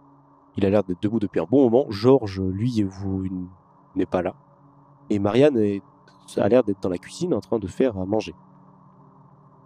Il 0.57 0.67
a 0.67 0.71
l'air 0.71 0.85
d'être 0.85 1.01
debout 1.03 1.19
depuis 1.19 1.41
un 1.41 1.47
bon 1.51 1.69
moment. 1.71 1.87
Georges, 1.91 2.41
lui, 2.41 2.85
n'est 3.95 4.07
pas 4.07 4.23
là. 4.23 4.35
Et 5.11 5.19
Marianne 5.19 5.57
est- 5.59 5.83
a 6.37 6.49
l'air 6.49 6.63
d'être 6.63 6.81
dans 6.83 6.89
la 6.89 6.99
cuisine 6.99 7.35
en 7.35 7.41
train 7.41 7.59
de 7.59 7.67
faire 7.67 7.99
à 7.99 8.05
manger. 8.05 8.35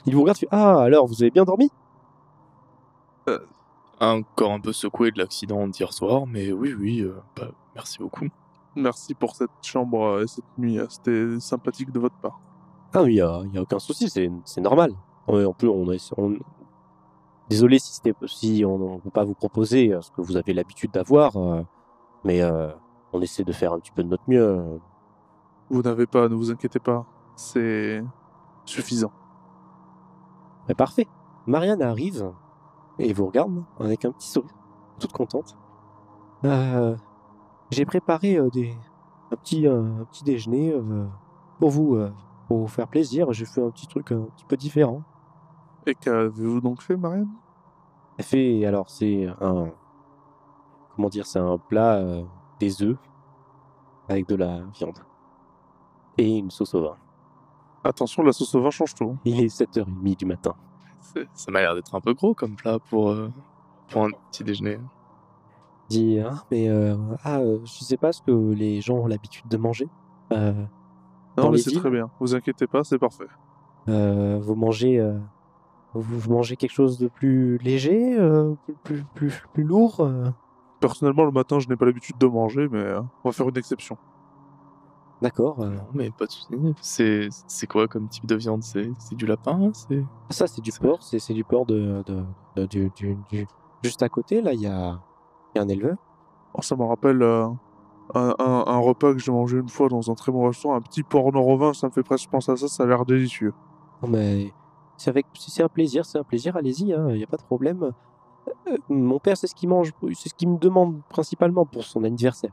Il 0.07 0.15
vous 0.15 0.21
regarde 0.23 0.37
et 0.39 0.41
fait 0.41 0.49
Ah, 0.51 0.81
alors, 0.83 1.07
vous 1.07 1.23
avez 1.23 1.31
bien 1.31 1.45
dormi? 1.45 1.71
Encore 3.99 4.53
un 4.53 4.61
peu 4.61 4.73
secoué 4.73 5.11
de 5.11 5.19
l'accident 5.19 5.67
d'hier 5.67 5.93
soir, 5.93 6.27
mais 6.27 6.53
oui, 6.53 6.75
oui, 6.79 7.01
euh, 7.01 7.17
bah, 7.35 7.49
merci 7.75 7.99
beaucoup. 7.99 8.27
Merci 8.75 9.15
pour 9.15 9.35
cette 9.35 9.51
chambre 9.63 10.03
euh, 10.03 10.25
et 10.25 10.27
cette 10.27 10.45
nuit. 10.59 10.79
euh, 10.79 10.87
C'était 10.91 11.41
sympathique 11.41 11.91
de 11.91 11.99
votre 11.99 12.15
part. 12.17 12.39
Ah, 12.93 13.03
il 13.07 13.15
n'y 13.15 13.21
a, 13.23 13.37
a 13.37 13.61
aucun 13.63 13.79
souci, 13.79 14.11
c'est 14.11 14.31
c'est 14.45 14.61
normal. 14.61 14.93
Ouais, 15.29 15.47
En 15.47 15.55
plus, 15.55 15.69
on 15.69 15.91
est. 15.91 16.13
on- 16.19 16.37
Désolé 17.49 17.79
si, 17.79 18.65
on 18.65 18.97
ne 18.97 18.99
peut 18.99 19.11
pas 19.11 19.25
vous 19.25 19.35
proposer 19.35 19.93
euh, 19.93 20.01
ce 20.01 20.11
que 20.11 20.21
vous 20.21 20.37
avez 20.37 20.53
l'habitude 20.53 20.91
d'avoir, 20.91 21.37
euh, 21.37 21.63
mais 22.25 22.43
euh, 22.43 22.73
on 23.13 23.21
essaie 23.21 23.45
de 23.45 23.53
faire 23.53 23.73
un 23.73 23.79
petit 23.79 23.93
peu 23.93 24.03
de 24.03 24.09
notre 24.09 24.25
mieux. 24.27 24.81
Vous 25.71 25.83
n'avez 25.83 26.07
pas, 26.07 26.29
ne 26.29 26.35
vous 26.35 26.51
inquiétez 26.51 26.81
pas. 26.81 27.07
C'est 27.37 28.03
suffisant. 28.65 29.13
Mais 30.69 30.75
parfait. 30.75 31.07
Marianne 31.47 31.83
arrive 31.83 32.33
et 32.99 33.13
vous 33.13 33.27
regarde 33.27 33.63
avec 33.79 34.05
un 34.05 34.11
petit 34.11 34.29
sourire, 34.29 34.55
toute 34.99 35.13
contente. 35.13 35.57
Euh, 36.45 36.97
J'ai 37.71 37.85
préparé 37.85 38.41
des, 38.53 38.75
un, 39.31 39.37
petit, 39.37 39.69
un 39.69 40.05
petit 40.11 40.25
déjeuner 40.25 40.75
pour 41.61 41.71
vous, 41.71 41.97
pour 42.49 42.59
vous 42.59 42.67
faire 42.67 42.89
plaisir. 42.89 43.33
J'ai 43.33 43.45
fait 43.45 43.63
un 43.63 43.71
petit 43.71 43.87
truc 43.87 44.11
un 44.11 44.23
petit 44.37 44.45
peu 44.47 44.57
différent. 44.57 45.03
Et 45.87 45.95
qu'avez-vous 45.95 46.61
donc 46.61 46.83
fait, 46.83 46.97
Marianne? 46.97 47.29
Fait, 48.21 48.65
alors 48.65 48.89
c'est 48.89 49.27
un, 49.41 49.71
comment 50.95 51.09
dire, 51.09 51.27
c'est 51.27 51.39
un 51.39 51.59
plat 51.59 51.97
euh, 51.97 52.25
des 52.59 52.83
œufs 52.83 52.97
avec 54.09 54.27
de 54.29 54.37
la 54.37 54.61
viande 54.75 54.99
et 56.19 56.39
une 56.39 56.51
sauce 56.51 56.75
au 56.75 56.83
vin. 56.83 56.97
Attention, 57.85 58.23
la 58.23 58.33
sauce 58.33 58.55
au 58.55 58.63
vin 58.63 58.71
change 58.71 58.95
tout. 58.95 59.11
hein. 59.11 59.19
Il 59.25 59.41
est 59.41 59.55
7h30 59.55 60.17
du 60.17 60.27
matin. 60.27 60.55
Ça 61.35 61.51
m'a 61.51 61.61
l'air 61.61 61.75
d'être 61.75 61.95
un 61.95 62.01
peu 62.01 62.15
gros 62.15 62.35
comme 62.35 62.57
plat 62.57 62.79
pour, 62.79 63.11
euh, 63.11 63.31
pour 63.89 64.05
un 64.05 64.11
petit 64.31 64.45
déjeuner. 64.45 64.79
Dit, 65.89 66.19
ah, 66.19 66.43
mais 66.51 66.69
euh, 66.69 66.97
ah, 67.23 67.39
euh, 67.39 67.61
je 67.65 67.85
sais 67.85 67.97
pas 67.97 68.13
ce 68.13 68.23
que 68.23 68.33
les 68.33 68.81
gens 68.81 68.97
ont 68.97 69.07
l'habitude 69.07 69.47
de 69.49 69.57
manger. 69.57 69.89
Non, 70.31 71.51
mais 71.51 71.59
c'est 71.59 71.75
très 71.75 71.91
bien. 71.91 72.11
Vous 72.19 72.35
inquiétez 72.35 72.67
pas, 72.67 72.83
c'est 72.83 72.99
parfait. 72.99 73.27
vous 73.87 74.55
mangez, 74.55 74.99
vous, 76.01 76.33
mangez 76.33 76.57
quelque 76.57 76.73
chose 76.73 76.99
de 76.99 77.09
plus 77.09 77.59
léger, 77.59 78.19
euh, 78.19 78.55
plus, 78.85 79.05
plus, 79.15 79.43
plus, 79.53 79.63
lourd. 79.65 80.01
euh 80.01 80.25
Personnellement, 80.81 81.25
le 81.25 81.31
matin, 81.33 81.59
je 81.59 81.69
n'ai 81.69 81.77
pas 81.77 81.87
l'habitude 81.87 82.19
de 82.19 82.27
manger, 82.27 82.69
mais 82.71 82.79
euh, 82.79 83.01
on 83.25 83.29
va 83.31 83.33
faire 83.33 83.49
une 83.49 83.57
exception. 83.57 83.97
D'accord. 85.23 85.61
euh, 85.63 85.71
Non, 85.71 85.87
mais 85.95 86.11
pas 86.11 86.27
de 86.27 86.31
soucis. 86.31 86.75
C'est 86.83 87.29
c'est 87.47 87.67
quoi 87.67 87.89
comme 87.89 88.09
type 88.09 88.27
de 88.27 88.35
viande? 88.37 88.63
C'est 88.63 88.91
c'est 88.99 89.15
du 89.15 89.27
lapin? 89.27 89.71
C'est 89.73 90.05
Ça, 90.31 90.47
c'est 90.47 90.61
du 90.61 90.71
porc. 90.73 90.99
C'est 91.03 91.19
c'est 91.19 91.33
du 91.35 91.45
porc 91.45 91.65
de, 91.67 92.03
de, 92.07 92.23
de- 92.57 92.67
du, 92.67 92.91
du- 92.91 93.17
du- 93.31 93.47
Juste 93.83 94.03
à 94.03 94.09
côté, 94.09 94.43
là, 94.43 94.53
il 94.53 94.61
y 94.61 94.67
a, 94.67 94.99
y 95.55 95.59
a 95.59 95.63
un 95.63 95.69
éleveur. 95.69 95.97
Oh, 96.55 96.63
ça 96.63 96.77
me 96.77 96.85
rappelle 96.85 97.23
euh, 97.23 97.47
un, 98.15 98.35
un- 98.39 98.65
un 98.67 98.79
repas 98.79 99.13
que 99.13 99.19
j'ai 99.19 99.33
mangé 99.33 99.59
une 99.59 99.69
fois 99.69 99.89
dans 99.89 100.11
un 100.11 100.15
très 100.15 100.33
bon 100.33 100.47
restaurant, 100.47 100.75
un 100.75 100.81
petit 100.81 101.03
porc 101.03 101.33
nord 101.33 101.47
au 101.49 101.57
vin, 101.57 101.73
ça 101.73 101.87
me 101.87 101.93
fait 101.93 102.03
presque 102.03 102.29
penser 102.31 102.53
à 102.53 102.57
ça, 102.57 102.69
ça 102.69 102.83
a 102.83 102.87
l'air 102.87 103.05
délicieux. 103.07 103.53
Non, 104.03 104.09
mais 104.09 104.53
c'est 104.97 105.11
avec, 105.11 105.27
c'est 105.35 105.63
un 105.63 105.69
plaisir, 105.69 106.05
c'est 106.05 106.19
un 106.19 106.25
plaisir. 106.25 106.57
Allez-y, 106.57 106.89
il 106.91 107.15
n'y 107.17 107.23
a 107.25 107.27
pas 107.27 107.37
de 107.37 107.43
problème. 107.43 107.93
Euh, 108.69 108.77
mon 108.89 109.19
père, 109.19 109.37
c'est 109.37 109.47
ce 109.47 109.55
qu'il 109.55 109.69
mange, 109.69 109.93
c'est 110.15 110.29
ce 110.29 110.35
qu'il 110.35 110.49
me 110.49 110.59
demande 110.59 111.01
principalement 111.09 111.67
pour 111.67 111.85
son 111.85 112.05
anniversaire. 112.05 112.53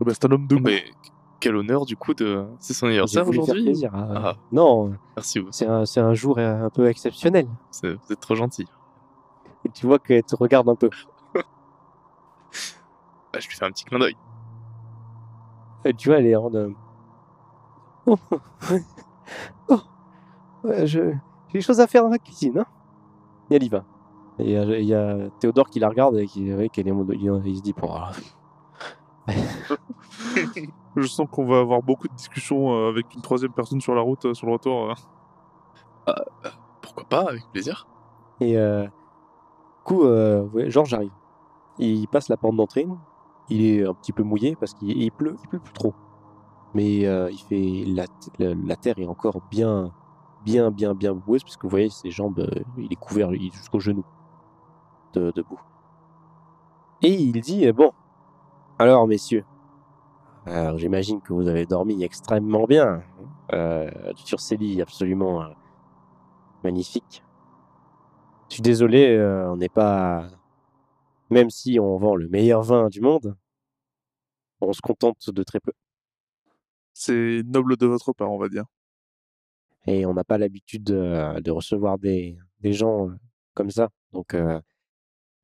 Oh, 0.00 0.04
bah, 0.04 0.12
c'est 0.14 0.24
un 0.24 0.30
homme 0.32 0.46
de 0.46 0.56
goût. 0.56 0.62
Mais 0.62 0.84
quel 1.40 1.56
honneur 1.56 1.84
du 1.84 1.96
coup 1.96 2.14
de. 2.14 2.46
C'est 2.60 2.72
son 2.74 2.86
anniversaire 2.86 3.26
aujourd'hui 3.28 3.64
plaisir. 3.64 3.94
à- 3.94 4.30
Ah. 4.30 4.36
Non, 4.52 4.92
Merci, 5.16 5.38
vous, 5.40 5.48
c'est 5.50 5.66
un, 5.66 5.84
c'est 5.84 6.00
un 6.00 6.14
jour 6.14 6.38
euh, 6.38 6.64
un 6.66 6.70
peu 6.70 6.88
exceptionnel. 6.88 7.48
c'est- 7.70 7.92
vous 7.94 8.12
êtes 8.12 8.20
trop 8.20 8.34
gentil. 8.36 8.66
Et 9.64 9.68
tu 9.70 9.86
vois 9.86 9.98
qu'elle 9.98 10.22
te 10.22 10.34
regarde 10.36 10.68
un 10.68 10.74
peu. 10.76 10.90
Ah, 13.34 13.38
je 13.40 13.48
lui 13.48 13.56
fais 13.56 13.64
un 13.64 13.70
petit 13.70 13.84
clin 13.84 13.98
d'œil. 13.98 14.16
Et 15.84 15.94
tu 15.94 16.08
vois, 16.08 16.18
elle 16.18 16.26
est 16.26 16.36
en. 16.36 16.52
euh, 16.54 16.70
Oh, 18.06 18.16
oh, 19.68 19.80
ouais, 20.64 20.86
j'ai 20.86 21.14
des 21.52 21.60
choses 21.60 21.80
à 21.80 21.86
faire 21.86 22.02
dans 22.02 22.10
la 22.10 22.18
cuisine. 22.18 22.58
Hein 22.58 22.66
et 23.50 23.56
elle 23.56 23.62
y 23.64 23.68
va. 23.68 23.84
Et 24.38 24.44
il 24.44 24.50
y 24.50 24.56
a- 24.56 24.78
il 24.78 24.86
y, 24.86 24.94
a 24.94 25.28
Théodore 25.40 25.68
qui 25.68 25.78
la 25.78 25.88
regarde 25.88 26.16
et 26.16 26.26
qui 26.26 26.52
ouais, 26.52 26.66
est 26.66 26.76
il, 26.76 27.42
il 27.44 27.56
se 27.56 27.62
dit 27.62 27.74
bon, 27.74 27.92
alors, 27.92 28.12
Je 30.96 31.06
sens 31.06 31.26
qu'on 31.30 31.46
va 31.46 31.60
avoir 31.60 31.82
beaucoup 31.82 32.08
de 32.08 32.14
discussions 32.14 32.72
euh, 32.74 32.88
avec 32.90 33.14
une 33.14 33.22
troisième 33.22 33.52
personne 33.52 33.80
sur 33.80 33.94
la 33.94 34.02
route, 34.02 34.24
euh, 34.26 34.34
sur 34.34 34.46
le 34.46 34.52
retour. 34.54 34.94
euh. 36.08 36.12
Pourquoi 36.80 37.04
pas, 37.04 37.28
avec 37.30 37.44
plaisir. 37.52 37.86
Et 38.40 38.58
euh, 38.58 38.84
du 38.84 38.90
coup, 39.84 40.04
euh, 40.04 40.42
ouais, 40.52 40.70
Georges 40.70 40.92
arrive. 40.94 41.12
Il 41.78 42.06
passe 42.08 42.28
la 42.28 42.36
porte 42.36 42.56
d'entrée. 42.56 42.86
Il 43.48 43.64
est 43.64 43.86
un 43.86 43.94
petit 43.94 44.12
peu 44.12 44.22
mouillé 44.22 44.56
parce 44.56 44.74
qu'il 44.74 44.90
il 44.90 45.10
pleut, 45.10 45.36
il 45.42 45.48
pleut 45.48 45.60
plus 45.60 45.72
trop. 45.72 45.94
Mais 46.74 47.06
euh, 47.06 47.30
il 47.30 47.38
fait 47.38 47.84
la, 47.86 48.04
la, 48.38 48.54
la 48.54 48.76
terre 48.76 48.98
est 48.98 49.06
encore 49.06 49.40
bien, 49.50 49.92
bien, 50.44 50.70
bien, 50.70 50.94
bien 50.94 51.14
boueuse 51.14 51.42
parce 51.42 51.56
que 51.56 51.62
vous 51.62 51.70
voyez 51.70 51.90
ses 51.90 52.10
jambes, 52.10 52.40
euh, 52.40 52.62
il 52.76 52.92
est 52.92 52.96
couvert 52.96 53.32
jusqu'aux 53.32 53.80
genoux 53.80 54.04
de, 55.14 55.42
boue. 55.42 55.60
Et 57.02 57.12
il 57.12 57.40
dit 57.40 57.66
euh, 57.66 57.72
bon, 57.72 57.92
alors 58.78 59.06
messieurs, 59.06 59.44
alors 60.46 60.78
j'imagine 60.78 61.20
que 61.20 61.32
vous 61.32 61.48
avez 61.48 61.66
dormi 61.66 62.02
extrêmement 62.02 62.64
bien 62.64 63.02
euh, 63.52 63.90
sur 64.16 64.40
ces 64.40 64.56
lits 64.56 64.80
absolument 64.80 65.44
magnifiques. 66.64 67.22
Je 68.48 68.54
suis 68.54 68.62
désolé, 68.62 69.18
on 69.48 69.56
n'est 69.56 69.68
pas. 69.68 70.28
Même 71.30 71.48
si 71.48 71.80
on 71.80 71.96
vend 71.96 72.14
le 72.14 72.28
meilleur 72.28 72.62
vin 72.62 72.88
du 72.88 73.00
monde, 73.00 73.36
on 74.60 74.72
se 74.72 74.82
contente 74.82 75.30
de 75.30 75.42
très 75.42 75.60
peu. 75.60 75.72
C'est 76.92 77.42
noble 77.46 77.76
de 77.78 77.86
votre 77.86 78.12
part, 78.12 78.30
on 78.30 78.38
va 78.38 78.48
dire. 78.48 78.64
Et 79.86 80.06
on 80.06 80.14
n'a 80.14 80.24
pas 80.24 80.38
l'habitude 80.38 80.84
de, 80.84 81.40
de 81.40 81.50
recevoir 81.50 81.98
des, 81.98 82.38
des 82.60 82.72
gens 82.72 83.10
comme 83.54 83.70
ça. 83.70 83.88
Donc, 84.12 84.34
euh, 84.34 84.60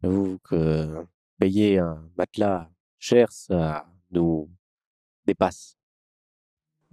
j'avoue 0.02 0.38
que 0.44 1.04
payer 1.38 1.78
un 1.78 2.08
matelas 2.16 2.70
cher, 2.98 3.30
ça 3.32 3.86
nous 4.10 4.48
dépasse. 5.26 5.76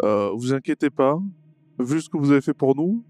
Euh, 0.03 0.31
vous 0.35 0.53
inquiétez 0.53 0.89
pas, 0.89 1.19
vu 1.79 2.01
ce 2.01 2.09
que 2.09 2.17
vous 2.17 2.31
avez 2.31 2.41
fait 2.41 2.53
pour 2.53 2.75
nous, 2.75 3.05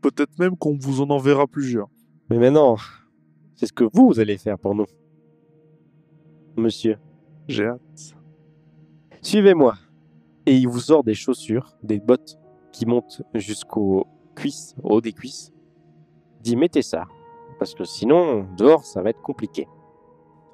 peut-être 0.00 0.38
même 0.38 0.56
qu'on 0.56 0.76
vous 0.78 1.00
en 1.00 1.10
enverra 1.10 1.46
plusieurs. 1.46 1.88
Mais 2.30 2.38
maintenant, 2.38 2.76
c'est 3.54 3.66
ce 3.66 3.72
que 3.72 3.84
vous 3.92 4.18
allez 4.18 4.38
faire 4.38 4.58
pour 4.58 4.74
nous. 4.74 4.86
Monsieur, 6.56 6.98
J'ai 7.48 7.66
hâte. 7.66 8.14
suivez-moi. 9.20 9.74
Et 10.46 10.56
il 10.56 10.66
vous 10.68 10.80
sort 10.80 11.04
des 11.04 11.14
chaussures, 11.14 11.76
des 11.82 12.00
bottes 12.00 12.36
qui 12.72 12.86
montent 12.86 13.22
jusqu'aux 13.34 14.06
cuisses, 14.34 14.74
au 14.82 14.96
haut 14.96 15.00
des 15.00 15.12
cuisses. 15.12 15.52
Dit 16.40 16.56
mettez 16.56 16.82
ça, 16.82 17.04
parce 17.58 17.74
que 17.74 17.84
sinon, 17.84 18.46
dehors, 18.56 18.84
ça 18.84 19.02
va 19.02 19.10
être 19.10 19.22
compliqué. 19.22 19.68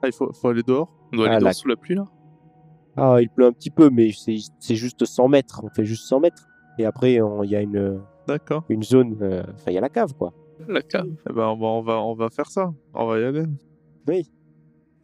Ah, 0.02 0.06
il 0.08 0.12
faut, 0.12 0.32
faut 0.32 0.48
aller 0.48 0.62
dehors? 0.62 0.88
On 1.12 1.16
doit 1.16 1.26
aller 1.26 1.36
Ah, 1.36 1.40
dehors 1.40 1.48
la- 1.48 1.52
sous 1.54 1.68
la 1.68 1.76
pluie 1.76 1.94
là? 1.94 2.06
Ah, 2.96 3.18
il 3.20 3.30
pleut 3.30 3.46
un 3.46 3.52
petit 3.52 3.70
peu, 3.70 3.90
mais 3.90 4.10
c'est 4.12 4.74
juste 4.74 5.04
100 5.04 5.28
mètres. 5.28 5.60
On 5.64 5.68
fait 5.70 5.84
juste 5.84 6.04
100 6.06 6.20
mètres. 6.20 6.48
Et 6.78 6.84
après, 6.84 7.12
il 7.14 7.50
y 7.50 7.56
a 7.56 7.60
une, 7.62 8.00
une 8.68 8.82
zone, 8.82 9.16
euh, 9.22 9.42
enfin, 9.54 9.70
il 9.70 9.74
y 9.74 9.78
a 9.78 9.80
la 9.80 9.88
cave, 9.88 10.14
quoi. 10.14 10.32
La 10.66 10.82
cave. 10.82 11.06
Eh 11.30 11.32
ben, 11.32 11.46
on 11.46 11.56
va, 11.56 11.66
on, 11.68 11.82
va, 11.82 12.00
on 12.02 12.14
va 12.14 12.28
faire 12.28 12.50
ça. 12.50 12.72
On 12.94 13.06
va 13.06 13.20
y 13.20 13.24
aller. 13.24 13.44
Oui. 14.08 14.30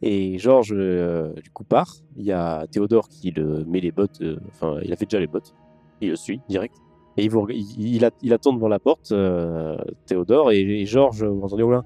Et 0.01 0.37
Georges, 0.37 0.73
euh, 0.73 1.33
du 1.35 1.49
coup, 1.51 1.63
part. 1.63 1.93
Il 2.17 2.25
y 2.25 2.33
a 2.33 2.67
Théodore 2.67 3.07
qui 3.07 3.31
le 3.31 3.63
met 3.63 3.79
les 3.79 3.91
bottes. 3.93 4.19
euh, 4.21 4.37
Enfin, 4.49 4.77
il 4.83 4.91
a 4.91 4.97
fait 4.97 5.05
déjà 5.05 5.19
les 5.21 5.27
bottes. 5.27 5.53
Il 6.01 6.09
le 6.09 6.15
suit 6.17 6.41
direct. 6.49 6.75
Et 7.17 7.23
il, 7.23 7.29
vous, 7.29 7.41
reg- 7.41 7.55
il, 7.55 7.95
il, 7.95 8.05
a- 8.05 8.11
il 8.21 8.33
attend 8.33 8.53
devant 8.53 8.67
la 8.67 8.79
porte, 8.79 9.11
euh, 9.11 9.77
Théodore. 10.05 10.51
Et, 10.51 10.59
et 10.81 10.85
Georges, 10.85 11.23
vous 11.23 11.43
entendez 11.43 11.63
au 11.63 11.69
loin 11.71 11.83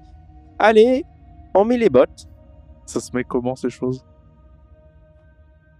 Allez, 0.58 1.04
on 1.54 1.64
met 1.64 1.78
les 1.78 1.88
bottes. 1.88 2.26
Ça 2.86 3.00
se 3.00 3.14
met 3.14 3.24
comment 3.24 3.54
ces 3.54 3.70
choses? 3.70 4.04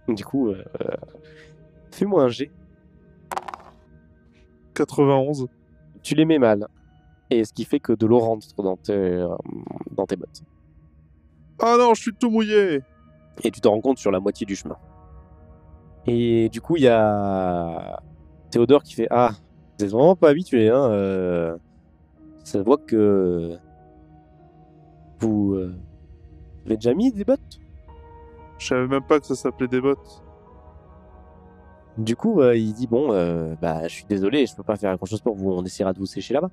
Du 0.07 0.23
coup, 0.25 0.49
euh, 0.49 0.63
euh, 0.81 0.95
fais-moi 1.91 2.23
un 2.23 2.27
jet. 2.29 2.49
91. 4.73 5.47
Tu 6.01 6.15
les 6.15 6.25
mets 6.25 6.39
mal. 6.39 6.67
Et 7.29 7.43
ce 7.45 7.53
qui 7.53 7.65
fait 7.65 7.79
que 7.79 7.93
de 7.93 8.05
l'eau 8.05 8.19
rentre 8.19 8.47
dans 8.57 8.75
tes, 8.77 8.93
euh, 8.93 9.27
dans 9.91 10.05
tes 10.05 10.15
bottes. 10.15 10.41
Ah 11.61 11.75
non, 11.77 11.93
je 11.93 12.01
suis 12.01 12.13
tout 12.13 12.29
mouillé 12.29 12.81
Et 13.43 13.51
tu 13.51 13.61
te 13.61 13.67
rends 13.67 13.79
compte 13.81 13.97
sur 13.99 14.11
la 14.11 14.19
moitié 14.19 14.45
du 14.45 14.55
chemin. 14.55 14.77
Et 16.07 16.49
du 16.49 16.59
coup, 16.61 16.77
il 16.77 16.83
y 16.83 16.87
a 16.87 18.01
Théodore 18.51 18.83
qui 18.83 18.93
fait 18.93 19.07
Ah, 19.09 19.31
vous 19.79 19.85
êtes 19.85 19.91
vraiment 19.91 20.15
pas 20.15 20.29
habitué, 20.29 20.69
hein 20.69 20.91
euh, 20.91 21.57
Ça 22.43 22.61
voit 22.61 22.77
que 22.77 23.57
vous, 25.21 25.53
euh, 25.53 25.75
vous 26.63 26.65
avez 26.65 26.75
déjà 26.75 26.93
mis 26.93 27.11
des 27.11 27.23
bottes? 27.23 27.59
Je 28.57 28.67
savais 28.67 28.87
même 28.87 29.03
pas 29.03 29.19
que 29.19 29.25
ça 29.25 29.35
s'appelait 29.35 29.67
des 29.67 29.79
bottes. 29.79 30.23
Du 31.97 32.15
coup, 32.15 32.41
euh, 32.41 32.55
il 32.55 32.73
dit 32.73 32.87
bon, 32.87 33.11
euh, 33.11 33.55
bah, 33.61 33.87
je 33.87 33.93
suis 33.93 34.05
désolé, 34.05 34.45
je 34.45 34.55
peux 34.55 34.63
pas 34.63 34.75
faire 34.75 34.95
grand 34.97 35.05
chose 35.05 35.21
pour 35.21 35.35
vous. 35.35 35.51
On 35.51 35.63
essaiera 35.63 35.93
de 35.93 35.99
vous 35.99 36.05
sécher 36.05 36.33
là-bas. 36.33 36.51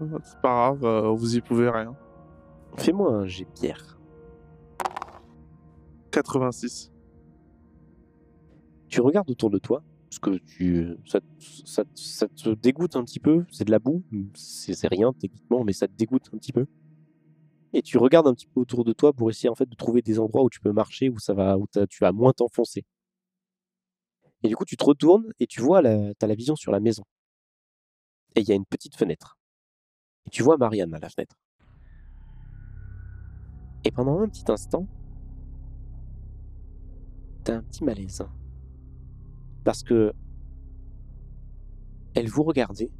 C'est 0.00 0.40
pas 0.40 0.74
grave, 0.76 1.14
vous 1.16 1.36
y 1.36 1.40
pouvez 1.40 1.68
rien. 1.68 1.94
Fais-moi 2.76 3.12
un 3.12 3.26
jet 3.26 3.46
pierre. 3.54 3.98
86. 6.12 6.92
Tu 8.88 9.00
regardes 9.00 9.30
autour 9.30 9.50
de 9.50 9.58
toi, 9.58 9.82
parce 10.08 10.18
que 10.20 10.38
tu, 10.38 10.96
ça, 11.06 11.20
ça, 11.64 11.84
ça 11.94 12.28
te 12.28 12.50
dégoûte 12.50 12.96
un 12.96 13.04
petit 13.04 13.20
peu. 13.20 13.44
C'est 13.50 13.64
de 13.64 13.70
la 13.70 13.78
boue, 13.78 14.02
c'est 14.34 14.88
rien 14.88 15.12
techniquement, 15.12 15.64
mais 15.64 15.74
ça 15.74 15.86
te 15.86 15.92
dégoûte 15.92 16.30
un 16.32 16.38
petit 16.38 16.52
peu. 16.52 16.66
Et 17.74 17.82
tu 17.82 17.98
regardes 17.98 18.26
un 18.26 18.34
petit 18.34 18.46
peu 18.46 18.60
autour 18.60 18.84
de 18.84 18.94
toi 18.94 19.12
pour 19.12 19.28
essayer 19.28 19.50
en 19.50 19.54
fait 19.54 19.68
de 19.68 19.76
trouver 19.76 20.00
des 20.00 20.18
endroits 20.18 20.42
où 20.42 20.48
tu 20.48 20.60
peux 20.60 20.72
marcher, 20.72 21.10
où 21.10 21.18
ça 21.18 21.34
va, 21.34 21.58
où 21.58 21.66
tu 21.90 21.98
vas 22.00 22.12
moins 22.12 22.32
t'enfoncer. 22.32 22.84
Et 24.42 24.48
du 24.48 24.56
coup, 24.56 24.64
tu 24.64 24.76
te 24.76 24.84
retournes 24.84 25.30
et 25.40 25.46
tu 25.46 25.60
vois, 25.60 25.82
la, 25.82 26.14
t'as 26.14 26.26
la 26.26 26.34
vision 26.34 26.56
sur 26.56 26.72
la 26.72 26.80
maison. 26.80 27.02
Et 28.34 28.40
il 28.40 28.48
y 28.48 28.52
a 28.52 28.54
une 28.54 28.64
petite 28.64 28.96
fenêtre. 28.96 29.36
Et 30.26 30.30
tu 30.30 30.42
vois 30.42 30.56
Marianne 30.56 30.94
à 30.94 30.98
la 30.98 31.10
fenêtre. 31.10 31.36
Et 33.84 33.90
pendant 33.90 34.20
un 34.20 34.28
petit 34.28 34.50
instant, 34.50 34.86
t'as 37.44 37.56
un 37.56 37.62
petit 37.62 37.84
malaise. 37.84 38.24
Parce 39.64 39.82
que 39.82 40.12
elle 42.14 42.28
vous 42.28 42.42
regardait, 42.42 42.90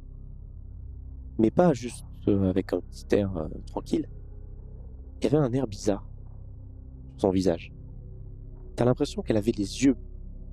mais 1.37 1.51
pas 1.51 1.73
juste 1.73 2.05
euh, 2.27 2.49
avec 2.49 2.73
un 2.73 2.81
petit 2.81 3.05
air 3.15 3.35
euh, 3.37 3.47
tranquille. 3.65 4.07
Il 5.19 5.25
y 5.25 5.27
avait 5.27 5.37
un 5.37 5.51
air 5.51 5.67
bizarre 5.67 6.07
sur 7.17 7.21
son 7.21 7.31
visage. 7.31 7.73
T'as 8.75 8.85
l'impression 8.85 9.21
qu'elle 9.21 9.37
avait 9.37 9.51
les 9.51 9.83
yeux 9.83 9.97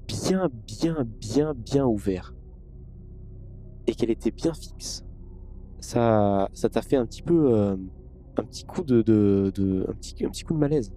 bien, 0.09 0.51
bien, 0.67 1.05
bien, 1.21 1.55
bien 1.55 1.87
ouverts. 1.87 2.35
Et 3.87 3.95
qu'elle 3.95 4.11
était 4.11 4.31
bien 4.31 4.53
fixe. 4.55 5.05
Ça, 5.81 6.49
ça 6.53 6.69
t'a 6.69 6.83
fait 6.83 6.97
un 6.97 7.07
petit 7.07 7.23
peu, 7.23 7.55
euh, 7.55 7.77
un 8.37 8.43
petit 8.43 8.65
coup 8.65 8.83
de, 8.83 9.01
un 9.89 9.93
petit, 9.95 10.25
un 10.25 10.31
petit 10.31 10.43
coup 10.43 10.55
de 10.55 10.59
malaise. 10.59 10.93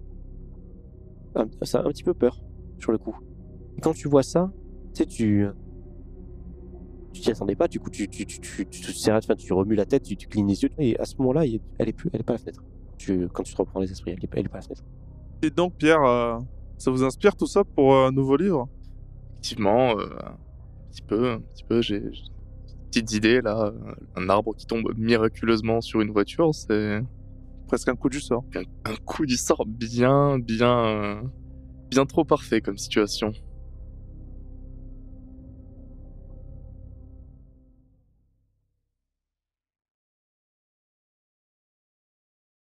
Un, 1.36 1.46
ça 1.62 1.80
un 1.80 1.90
petit 1.90 2.02
peu 2.02 2.14
peur 2.14 2.42
sur 2.78 2.90
le 2.90 2.98
coup. 2.98 3.16
Et 3.76 3.80
quand 3.80 3.92
tu 3.92 4.08
vois 4.08 4.24
ça, 4.24 4.52
sais, 4.94 5.06
tu, 5.06 5.46
tu 7.12 7.20
t'y 7.22 7.30
attendais 7.30 7.56
pas. 7.56 7.68
Du 7.68 7.80
coup, 7.80 7.90
tu, 7.90 8.08
tu, 8.08 8.26
tu, 8.26 8.40
tu, 8.40 8.66
tu, 8.66 8.80
te 8.82 8.92
serres- 8.92 9.20
tu 9.36 9.52
remues 9.52 9.74
la 9.74 9.86
tête, 9.86 10.02
tu, 10.04 10.16
tu 10.16 10.26
clignes 10.28 10.48
les 10.48 10.62
yeux. 10.62 10.70
Et 10.78 10.98
à 10.98 11.04
ce 11.04 11.14
moment-là, 11.18 11.44
elle 11.78 11.88
est 11.88 11.92
plus, 11.92 12.10
elle 12.12 12.20
est 12.20 12.24
pas 12.24 12.32
à 12.32 12.36
la 12.36 12.38
fenêtre. 12.38 12.62
Tu, 12.98 13.28
quand 13.32 13.42
tu 13.42 13.52
te 13.52 13.58
reprends 13.58 13.80
les 13.80 13.90
esprits, 13.90 14.12
elle 14.12 14.22
est, 14.22 14.26
pas- 14.26 14.38
elle 14.38 14.46
est 14.46 14.48
pas 14.48 14.58
à 14.58 14.60
la 14.60 14.66
fenêtre. 14.66 14.82
Et 15.42 15.50
donc, 15.50 15.74
Pierre, 15.78 16.02
euh, 16.02 16.38
ça 16.78 16.90
vous 16.90 17.02
inspire 17.02 17.34
tout 17.36 17.46
ça 17.46 17.62
pour 17.74 17.94
euh, 17.94 18.08
un 18.08 18.12
nouveau 18.12 18.36
livre? 18.36 18.68
Effectivement, 19.42 19.98
euh, 19.98 20.06
un 20.22 20.36
petit 20.90 21.02
peu, 21.06 21.30
un 21.30 21.40
petit 21.40 21.64
peu, 21.68 21.82
j'ai 21.82 22.02
petites 22.90 23.12
idées 23.12 23.40
là. 23.40 23.72
Un 24.16 24.28
arbre 24.28 24.54
qui 24.54 24.66
tombe 24.66 24.92
miraculeusement 24.96 25.80
sur 25.80 26.00
une 26.00 26.10
voiture, 26.10 26.54
c'est 26.54 27.00
Presque 27.66 27.88
un 27.88 27.96
coup 27.96 28.08
du 28.08 28.20
sort. 28.20 28.44
un, 28.54 28.62
un 28.84 28.96
coup 29.04 29.26
du 29.26 29.36
sort 29.36 29.64
bien, 29.66 30.38
bien, 30.38 30.86
euh, 30.86 31.22
bien 31.90 32.04
trop 32.04 32.24
parfait 32.24 32.60
comme 32.60 32.76
situation. 32.78 33.32